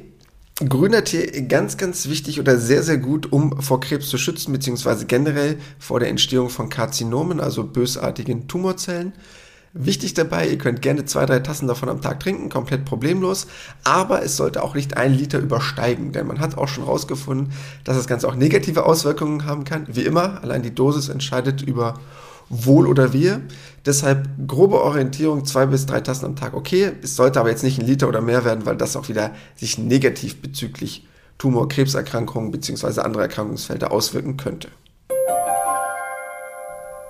Grüner 0.68 1.04
Tee 1.04 1.44
ganz, 1.44 1.78
ganz 1.78 2.08
wichtig 2.08 2.40
oder 2.40 2.58
sehr, 2.58 2.84
sehr 2.84 2.98
gut, 2.98 3.32
um 3.32 3.62
vor 3.62 3.80
Krebs 3.80 4.10
zu 4.10 4.18
schützen, 4.18 4.52
beziehungsweise 4.52 5.06
generell 5.06 5.58
vor 5.80 6.00
der 6.00 6.10
Entstehung 6.10 6.50
von 6.50 6.70
Karzinomen, 6.70 7.40
also 7.40 7.64
bösartigen 7.64 8.48
Tumorzellen. 8.48 9.14
Wichtig 9.80 10.16
dabei, 10.16 10.48
ihr 10.48 10.58
könnt 10.58 10.82
gerne 10.82 11.06
zwei, 11.06 11.28
drei 11.28 11.40
Tassen 11.40 11.68
davon 11.68 11.88
am 11.88 12.02
Tag 12.02 12.20
trinken, 12.20 12.50
komplett 12.50 12.84
problemlos, 12.84 13.46
aber 13.84 14.24
es 14.24 14.36
sollte 14.36 14.64
auch 14.64 14.74
nicht 14.74 14.98
ein 14.98 15.14
Liter 15.14 15.38
übersteigen, 15.38 16.12
denn 16.12 16.26
man 16.26 16.40
hat 16.40 16.58
auch 16.58 16.68
schon 16.68 16.86
herausgefunden, 16.86 17.54
dass 17.84 17.96
das 17.96 18.08
Ganze 18.08 18.28
auch 18.28 18.36
negative 18.36 18.86
Auswirkungen 18.88 19.46
haben 19.46 19.66
kann. 19.66 19.86
Wie 19.88 20.02
immer, 20.02 20.42
allein 20.42 20.64
die 20.64 20.74
Dosis 20.74 21.10
entscheidet 21.10 21.62
über 21.62 22.00
Wohl 22.50 22.88
oder 22.88 23.14
Wehe. 23.14 23.42
Deshalb 23.86 24.28
grobe 24.48 24.82
Orientierung, 24.82 25.46
zwei 25.46 25.68
bis 25.68 25.86
drei 25.86 26.02
Tassen 26.02 26.26
am 26.26 26.36
Tag 26.36 26.56
okay. 26.56 26.94
Es 27.04 27.16
sollte 27.16 27.40
aber 27.40 27.50
jetzt 27.50 27.64
nicht 27.64 27.80
ein 27.80 27.86
Liter 27.86 28.08
oder 28.08 28.22
mehr 28.22 28.46
werden, 28.46 28.66
weil 28.66 28.78
das 28.78 28.96
auch 28.96 29.10
wieder 29.10 29.32
sich 29.56 29.78
negativ 29.78 30.42
bezüglich 30.42 31.06
Tumor, 31.38 31.70
Krebserkrankungen 31.70 32.50
bzw. 32.50 33.02
andere 33.02 33.24
Erkrankungsfelder 33.24 33.92
auswirken 33.92 34.38
könnte. 34.38 34.70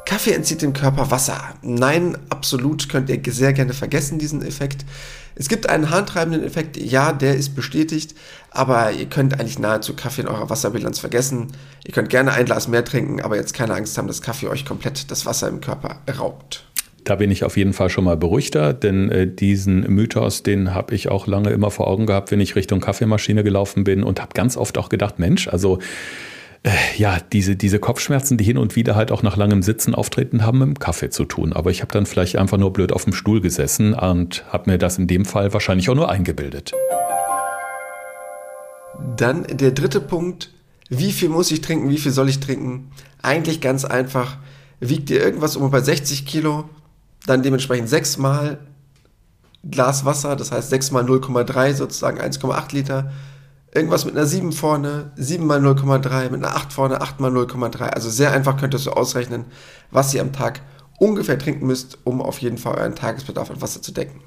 Kaffee 0.07 0.31
entzieht 0.31 0.61
dem 0.61 0.71
Körper 0.71 1.11
Wasser. 1.11 1.37
Nein, 1.61 2.17
absolut 2.29 2.87
könnt 2.87 3.09
ihr 3.09 3.19
sehr 3.27 3.51
gerne 3.51 3.73
vergessen, 3.73 4.19
diesen 4.19 4.41
Effekt. 4.41 4.85
Es 5.35 5.49
gibt 5.49 5.67
einen 5.67 5.89
harntreibenden 5.89 6.45
Effekt, 6.45 6.77
ja, 6.77 7.11
der 7.11 7.35
ist 7.35 7.55
bestätigt, 7.55 8.15
aber 8.49 8.93
ihr 8.93 9.07
könnt 9.07 9.37
eigentlich 9.37 9.59
nahezu 9.59 9.97
Kaffee 9.97 10.21
in 10.21 10.29
eurer 10.29 10.49
Wasserbilanz 10.49 10.99
vergessen. 10.99 11.47
Ihr 11.85 11.93
könnt 11.93 12.09
gerne 12.09 12.31
ein 12.31 12.45
Glas 12.45 12.69
mehr 12.69 12.85
trinken, 12.85 13.19
aber 13.21 13.35
jetzt 13.35 13.53
keine 13.53 13.73
Angst 13.73 13.97
haben, 13.97 14.07
dass 14.07 14.21
Kaffee 14.21 14.47
euch 14.47 14.63
komplett 14.63 15.11
das 15.11 15.25
Wasser 15.25 15.49
im 15.49 15.59
Körper 15.59 15.99
raubt. 16.17 16.63
Da 17.03 17.15
bin 17.15 17.29
ich 17.29 17.43
auf 17.43 17.57
jeden 17.57 17.73
Fall 17.73 17.89
schon 17.89 18.05
mal 18.05 18.15
beruhigter, 18.15 18.73
denn 18.73 19.11
äh, 19.11 19.27
diesen 19.27 19.81
Mythos, 19.93 20.41
den 20.41 20.73
habe 20.73 20.95
ich 20.95 21.09
auch 21.09 21.27
lange 21.27 21.49
immer 21.49 21.69
vor 21.69 21.87
Augen 21.87 22.05
gehabt, 22.05 22.31
wenn 22.31 22.39
ich 22.39 22.55
Richtung 22.55 22.79
Kaffeemaschine 22.79 23.43
gelaufen 23.43 23.83
bin 23.83 24.03
und 24.03 24.21
habe 24.21 24.31
ganz 24.33 24.55
oft 24.55 24.77
auch 24.77 24.87
gedacht, 24.87 25.19
Mensch, 25.19 25.49
also 25.49 25.79
ja, 26.97 27.17
diese, 27.31 27.55
diese 27.55 27.79
Kopfschmerzen, 27.79 28.37
die 28.37 28.43
hin 28.43 28.57
und 28.57 28.75
wieder 28.75 28.95
halt 28.95 29.11
auch 29.11 29.23
nach 29.23 29.37
langem 29.37 29.61
Sitzen 29.61 29.95
auftreten, 29.95 30.45
haben 30.45 30.59
mit 30.59 30.67
dem 30.67 30.79
Kaffee 30.79 31.09
zu 31.09 31.25
tun. 31.25 31.53
Aber 31.53 31.71
ich 31.71 31.81
habe 31.81 31.91
dann 31.91 32.05
vielleicht 32.05 32.37
einfach 32.37 32.57
nur 32.57 32.73
blöd 32.73 32.91
auf 32.91 33.03
dem 33.03 33.13
Stuhl 33.13 33.41
gesessen 33.41 33.93
und 33.93 34.45
habe 34.51 34.71
mir 34.71 34.77
das 34.77 34.97
in 34.97 35.07
dem 35.07 35.25
Fall 35.25 35.53
wahrscheinlich 35.53 35.89
auch 35.89 35.95
nur 35.95 36.09
eingebildet. 36.09 36.73
Dann 39.15 39.43
der 39.43 39.71
dritte 39.71 40.01
Punkt. 40.01 40.51
Wie 40.89 41.11
viel 41.11 41.29
muss 41.29 41.51
ich 41.51 41.61
trinken? 41.61 41.89
Wie 41.89 41.97
viel 41.97 42.11
soll 42.11 42.29
ich 42.29 42.39
trinken? 42.39 42.91
Eigentlich 43.21 43.61
ganz 43.61 43.85
einfach. 43.85 44.37
Wiegt 44.79 45.09
ihr 45.09 45.21
irgendwas 45.21 45.55
um 45.55 45.69
bei 45.69 45.81
60 45.81 46.25
Kilo, 46.25 46.69
dann 47.25 47.43
dementsprechend 47.43 47.89
sechsmal 47.89 48.59
Glas 49.69 50.05
Wasser, 50.05 50.35
das 50.35 50.51
heißt 50.51 50.69
sechsmal 50.69 51.03
0,3 51.03 51.73
sozusagen 51.73 52.21
1,8 52.21 52.73
Liter 52.73 53.11
irgendwas 53.77 54.05
mit 54.05 54.15
einer 54.15 54.25
7 54.25 54.51
vorne, 54.51 55.11
7 55.15 55.45
mal 55.45 55.59
0,3, 55.59 56.29
mit 56.29 56.43
einer 56.43 56.55
8 56.55 56.73
vorne, 56.73 57.01
8 57.01 57.19
mal 57.19 57.31
0,3. 57.31 57.81
Also 57.81 58.09
sehr 58.09 58.31
einfach 58.31 58.57
könntest 58.57 58.85
du 58.85 58.91
ausrechnen, 58.91 59.45
was 59.91 60.13
ihr 60.13 60.21
am 60.21 60.33
Tag 60.33 60.61
ungefähr 60.99 61.39
trinken 61.39 61.67
müsst, 61.67 61.97
um 62.03 62.21
auf 62.21 62.39
jeden 62.39 62.57
Fall 62.57 62.75
euren 62.75 62.95
Tagesbedarf 62.95 63.51
an 63.51 63.61
Wasser 63.61 63.81
zu 63.81 63.91
decken. 63.91 64.21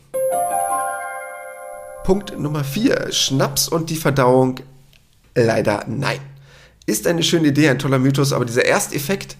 Punkt 2.04 2.38
Nummer 2.38 2.64
4. 2.64 3.12
Schnaps 3.12 3.68
und 3.68 3.90
die 3.90 3.96
Verdauung. 3.96 4.60
Leider 5.34 5.84
nein. 5.86 6.18
Ist 6.86 7.06
eine 7.06 7.22
schöne 7.22 7.48
Idee, 7.48 7.68
ein 7.68 7.78
toller 7.78 7.98
Mythos, 7.98 8.32
aber 8.32 8.44
dieser 8.44 8.64
Ersteffekt, 8.64 9.36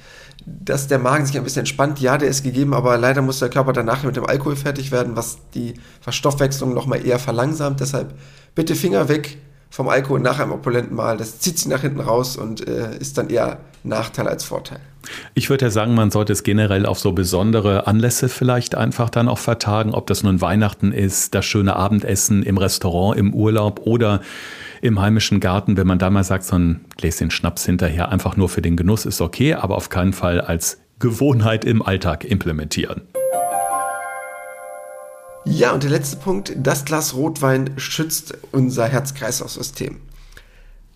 dass 0.47 0.87
der 0.87 0.99
Magen 0.99 1.27
sich 1.27 1.37
ein 1.37 1.45
bisschen 1.45 1.61
entspannt, 1.61 2.01
ja, 2.01 2.17
der 2.17 2.29
ist 2.29 2.43
gegeben, 2.43 2.75
aber 2.75 2.97
leider 2.97 3.23
muss 3.23 3.41
der 3.41 3.49
Körper 3.49 3.73
danach 3.73 4.03
mit 4.05 4.17
dem 4.17 4.27
Alkohol 4.27 4.57
fertig 4.57 4.93
werden, 4.93 5.17
was 5.17 5.39
die 5.55 5.75
Verstoffwechslung 6.01 6.75
nochmal 6.75 7.05
eher 7.05 7.19
verlangsamt. 7.19 7.81
Deshalb 7.81 8.15
bitte 8.55 8.75
Finger 8.75 9.09
weg, 9.09 9.39
vom 9.71 9.89
Alkohol 9.89 10.21
nach 10.21 10.41
einem 10.41 10.53
opulenten 10.53 10.97
Mahl. 10.97 11.17
Das 11.17 11.39
zieht 11.39 11.59
sich 11.59 11.69
nach 11.69 11.81
hinten 11.81 12.01
raus 12.01 12.37
und 12.37 12.67
äh, 12.67 12.97
ist 12.99 13.17
dann 13.17 13.31
eher 13.31 13.59
Nachteil 13.85 14.29
als 14.29 14.45
Vorteil. 14.45 14.81
Ich 15.35 15.49
würde 15.49 15.67
ja 15.67 15.71
sagen, 15.71 15.95
man 15.95 16.11
sollte 16.11 16.33
es 16.33 16.43
generell 16.43 16.85
auf 16.85 16.99
so 16.99 17.13
besondere 17.13 17.87
Anlässe 17.87 18.29
vielleicht 18.29 18.75
einfach 18.75 19.09
dann 19.09 19.29
auch 19.29 19.39
vertagen, 19.39 19.95
ob 19.95 20.07
das 20.07 20.23
nun 20.23 20.41
Weihnachten 20.41 20.93
ist, 20.93 21.35
das 21.35 21.47
schöne 21.47 21.77
Abendessen 21.77 22.43
im 22.43 22.59
Restaurant, 22.59 23.19
im 23.19 23.33
Urlaub 23.33 23.81
oder 23.87 24.21
im 24.83 25.01
heimischen 25.01 25.41
Garten, 25.41 25.77
wenn 25.77 25.87
man 25.87 25.99
da 25.99 26.11
mal 26.11 26.25
sagt, 26.25 26.45
so 26.45 26.57
ein 26.57 26.85
Gläschen 26.97 27.31
Schnaps 27.31 27.65
hinterher 27.65 28.11
einfach 28.11 28.37
nur 28.37 28.49
für 28.49 28.63
den 28.63 28.77
Genuss 28.77 29.07
ist 29.07 29.21
okay, 29.21 29.55
aber 29.55 29.77
auf 29.77 29.89
keinen 29.89 30.13
Fall 30.13 30.41
als 30.41 30.79
Gewohnheit 30.99 31.65
im 31.65 31.81
Alltag 31.81 32.25
implementieren. 32.25 33.03
Ja, 35.51 35.73
und 35.73 35.83
der 35.83 35.91
letzte 35.91 36.17
Punkt, 36.17 36.53
das 36.57 36.85
Glas 36.85 37.15
Rotwein 37.15 37.71
schützt 37.77 38.39
unser 38.53 38.87
Herz-Kreislauf-System. 38.87 39.97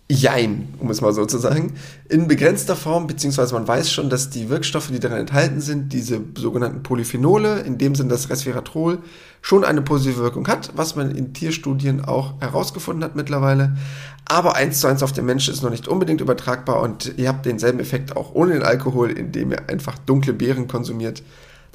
Jein, 0.09 0.69
um 0.79 0.89
es 0.89 1.01
mal 1.01 1.11
so 1.11 1.25
zu 1.25 1.39
sagen. 1.39 1.73
In 2.07 2.29
begrenzter 2.29 2.77
Form, 2.77 3.05
beziehungsweise 3.05 3.53
man 3.53 3.67
weiß 3.67 3.91
schon, 3.91 4.09
dass 4.09 4.29
die 4.29 4.47
Wirkstoffe, 4.47 4.87
die 4.91 5.01
darin 5.01 5.17
enthalten 5.17 5.59
sind, 5.59 5.91
diese 5.91 6.21
sogenannten 6.37 6.83
Polyphenole, 6.83 7.59
in 7.61 7.77
dem 7.77 7.95
Sinne 7.95 8.11
das 8.11 8.29
Resveratrol, 8.29 8.99
schon 9.41 9.65
eine 9.65 9.81
positive 9.81 10.21
Wirkung 10.21 10.47
hat, 10.47 10.71
was 10.77 10.95
man 10.95 11.11
in 11.11 11.33
Tierstudien 11.33 12.05
auch 12.05 12.39
herausgefunden 12.39 13.03
hat 13.03 13.17
mittlerweile. 13.17 13.75
Aber 14.23 14.55
eins 14.55 14.79
zu 14.79 14.87
eins 14.87 15.03
auf 15.03 15.11
den 15.11 15.25
Menschen 15.25 15.53
ist 15.53 15.63
noch 15.63 15.69
nicht 15.69 15.89
unbedingt 15.89 16.21
übertragbar 16.21 16.79
und 16.81 17.17
ihr 17.17 17.27
habt 17.27 17.45
denselben 17.45 17.81
Effekt 17.81 18.15
auch 18.15 18.33
ohne 18.33 18.53
den 18.53 18.63
Alkohol, 18.63 19.11
indem 19.11 19.51
ihr 19.51 19.69
einfach 19.69 19.97
dunkle 19.97 20.31
Beeren 20.31 20.69
konsumiert 20.69 21.23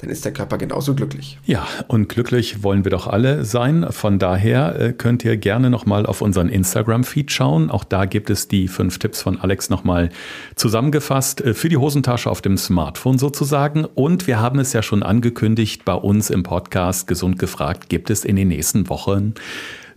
dann 0.01 0.09
ist 0.09 0.25
der 0.25 0.33
Körper 0.33 0.57
genauso 0.57 0.95
glücklich. 0.95 1.37
Ja, 1.45 1.67
und 1.87 2.09
glücklich 2.09 2.63
wollen 2.63 2.83
wir 2.83 2.89
doch 2.89 3.05
alle 3.05 3.45
sein. 3.45 3.85
Von 3.91 4.17
daher 4.17 4.79
äh, 4.79 4.93
könnt 4.93 5.23
ihr 5.23 5.37
gerne 5.37 5.69
nochmal 5.69 6.07
auf 6.07 6.21
unseren 6.21 6.49
Instagram-Feed 6.49 7.31
schauen. 7.31 7.69
Auch 7.69 7.83
da 7.83 8.05
gibt 8.05 8.31
es 8.31 8.47
die 8.47 8.67
fünf 8.67 8.97
Tipps 8.97 9.21
von 9.21 9.39
Alex 9.39 9.69
nochmal 9.69 10.09
zusammengefasst 10.55 11.41
äh, 11.41 11.53
für 11.53 11.69
die 11.69 11.77
Hosentasche 11.77 12.31
auf 12.31 12.41
dem 12.41 12.57
Smartphone 12.57 13.19
sozusagen. 13.19 13.85
Und 13.85 14.25
wir 14.25 14.39
haben 14.39 14.57
es 14.57 14.73
ja 14.73 14.81
schon 14.81 15.03
angekündigt, 15.03 15.85
bei 15.85 15.93
uns 15.93 16.31
im 16.31 16.41
Podcast 16.41 17.05
Gesund 17.05 17.37
gefragt 17.37 17.87
gibt 17.87 18.09
es 18.09 18.25
in 18.25 18.35
den 18.35 18.47
nächsten 18.47 18.89
Wochen 18.89 19.35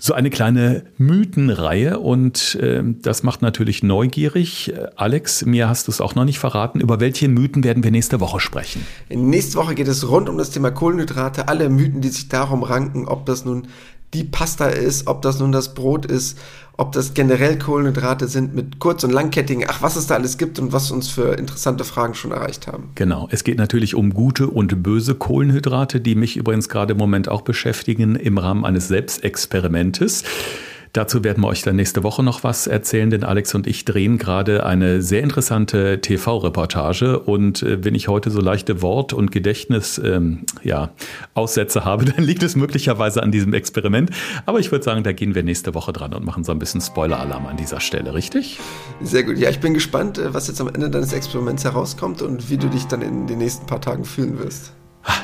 so 0.04 0.12
eine 0.12 0.28
kleine 0.28 0.84
Mythenreihe 0.98 1.98
und 1.98 2.56
äh, 2.56 2.82
das 2.84 3.22
macht 3.22 3.40
natürlich 3.40 3.82
neugierig. 3.82 4.74
Alex, 4.96 5.46
mir 5.46 5.66
hast 5.66 5.88
du 5.88 5.92
es 5.92 6.02
auch 6.02 6.14
noch 6.14 6.26
nicht 6.26 6.38
verraten. 6.38 6.78
Über 6.82 7.00
welche 7.00 7.26
Mythen 7.26 7.64
werden 7.64 7.82
wir 7.82 7.90
nächste 7.90 8.20
Woche 8.20 8.38
sprechen? 8.38 8.86
Nächste 9.08 9.56
Woche 9.56 9.74
geht 9.74 9.88
es 9.88 10.06
rund 10.06 10.28
um 10.28 10.36
das 10.36 10.50
Thema 10.50 10.70
Kohlenhydrate, 10.70 11.48
alle 11.48 11.70
Mythen, 11.70 12.02
die 12.02 12.10
sich 12.10 12.28
darum 12.28 12.64
ranken, 12.64 13.08
ob 13.08 13.24
das 13.24 13.46
nun 13.46 13.66
die 14.14 14.24
Pasta 14.24 14.66
ist, 14.66 15.06
ob 15.06 15.22
das 15.22 15.40
nun 15.40 15.52
das 15.52 15.74
Brot 15.74 16.06
ist, 16.06 16.38
ob 16.76 16.92
das 16.92 17.14
generell 17.14 17.58
Kohlenhydrate 17.58 18.26
sind 18.26 18.54
mit 18.54 18.78
kurz- 18.78 19.04
und 19.04 19.10
langkettigen, 19.10 19.64
ach, 19.68 19.82
was 19.82 19.96
es 19.96 20.06
da 20.06 20.14
alles 20.14 20.38
gibt 20.38 20.58
und 20.58 20.72
was 20.72 20.90
uns 20.90 21.08
für 21.08 21.34
interessante 21.38 21.84
Fragen 21.84 22.14
schon 22.14 22.32
erreicht 22.32 22.66
haben. 22.66 22.90
Genau, 22.94 23.28
es 23.30 23.44
geht 23.44 23.58
natürlich 23.58 23.94
um 23.94 24.12
gute 24.12 24.48
und 24.48 24.82
böse 24.82 25.14
Kohlenhydrate, 25.14 26.00
die 26.00 26.14
mich 26.14 26.36
übrigens 26.36 26.68
gerade 26.68 26.92
im 26.92 26.98
Moment 26.98 27.28
auch 27.28 27.42
beschäftigen 27.42 28.16
im 28.16 28.38
Rahmen 28.38 28.64
eines 28.64 28.88
Selbstexperimentes. 28.88 30.24
Dazu 30.94 31.24
werden 31.24 31.42
wir 31.42 31.48
euch 31.48 31.62
dann 31.62 31.74
nächste 31.74 32.04
Woche 32.04 32.22
noch 32.22 32.44
was 32.44 32.68
erzählen, 32.68 33.10
denn 33.10 33.24
Alex 33.24 33.52
und 33.56 33.66
ich 33.66 33.84
drehen 33.84 34.16
gerade 34.16 34.64
eine 34.64 35.02
sehr 35.02 35.24
interessante 35.24 36.00
TV-Reportage. 36.00 37.18
Und 37.18 37.64
äh, 37.64 37.84
wenn 37.84 37.96
ich 37.96 38.06
heute 38.06 38.30
so 38.30 38.40
leichte 38.40 38.80
Wort- 38.80 39.12
und 39.12 39.32
Gedächtnis, 39.32 39.98
ähm, 39.98 40.44
ja, 40.62 40.90
habe, 41.34 42.04
dann 42.04 42.22
liegt 42.22 42.44
es 42.44 42.54
möglicherweise 42.54 43.24
an 43.24 43.32
diesem 43.32 43.54
Experiment. 43.54 44.12
Aber 44.46 44.60
ich 44.60 44.70
würde 44.70 44.84
sagen, 44.84 45.02
da 45.02 45.10
gehen 45.10 45.34
wir 45.34 45.42
nächste 45.42 45.74
Woche 45.74 45.92
dran 45.92 46.14
und 46.14 46.24
machen 46.24 46.44
so 46.44 46.52
ein 46.52 46.60
bisschen 46.60 46.80
Spoiler-Alarm 46.80 47.46
an 47.46 47.56
dieser 47.56 47.80
Stelle, 47.80 48.14
richtig? 48.14 48.60
Sehr 49.02 49.24
gut. 49.24 49.36
Ja, 49.36 49.50
ich 49.50 49.58
bin 49.58 49.74
gespannt, 49.74 50.18
äh, 50.18 50.32
was 50.32 50.46
jetzt 50.46 50.60
am 50.60 50.68
Ende 50.68 50.90
deines 50.90 51.12
Experiments 51.12 51.64
herauskommt 51.64 52.22
und 52.22 52.50
wie 52.50 52.56
du 52.56 52.68
dich 52.68 52.84
dann 52.84 53.02
in 53.02 53.26
den 53.26 53.38
nächsten 53.38 53.66
paar 53.66 53.80
Tagen 53.80 54.04
fühlen 54.04 54.38
wirst. 54.38 54.72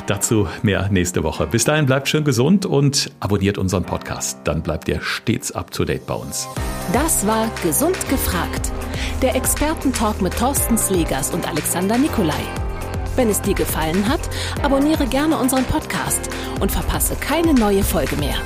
Dazu 0.07 0.49
mehr 0.63 0.89
nächste 0.91 1.23
Woche. 1.23 1.47
Bis 1.47 1.65
dahin 1.65 1.87
bleibt 1.87 2.09
schön 2.09 2.25
gesund 2.25 2.67
und 2.67 3.11
abonniert 3.21 3.59
unseren 3.59 3.85
Podcast. 3.85 4.39
Dann 4.45 4.63
bleibt 4.63 4.89
ihr 4.89 5.01
stets 5.01 5.53
up 5.53 5.71
to 5.71 5.85
date 5.85 6.07
bei 6.07 6.15
uns. 6.15 6.49
Das 6.93 7.27
war 7.27 7.49
Gesund 7.63 7.97
gefragt. 8.09 8.73
Der 9.23 9.37
Expertentalk 9.37 10.21
mit 10.21 10.37
Thorsten 10.37 10.77
Slegers 10.77 11.33
und 11.33 11.49
Alexander 11.49 11.97
Nikolai. 11.97 12.43
Wenn 13.17 13.29
es 13.29 13.41
dir 13.41 13.55
gefallen 13.55 14.09
hat, 14.09 14.21
abonniere 14.63 15.07
gerne 15.07 15.39
unseren 15.39 15.65
Podcast 15.65 16.31
und 16.61 16.73
verpasse 16.73 17.17
keine 17.17 17.55
neue 17.55 17.83
Folge 17.83 18.17
mehr. 18.17 18.37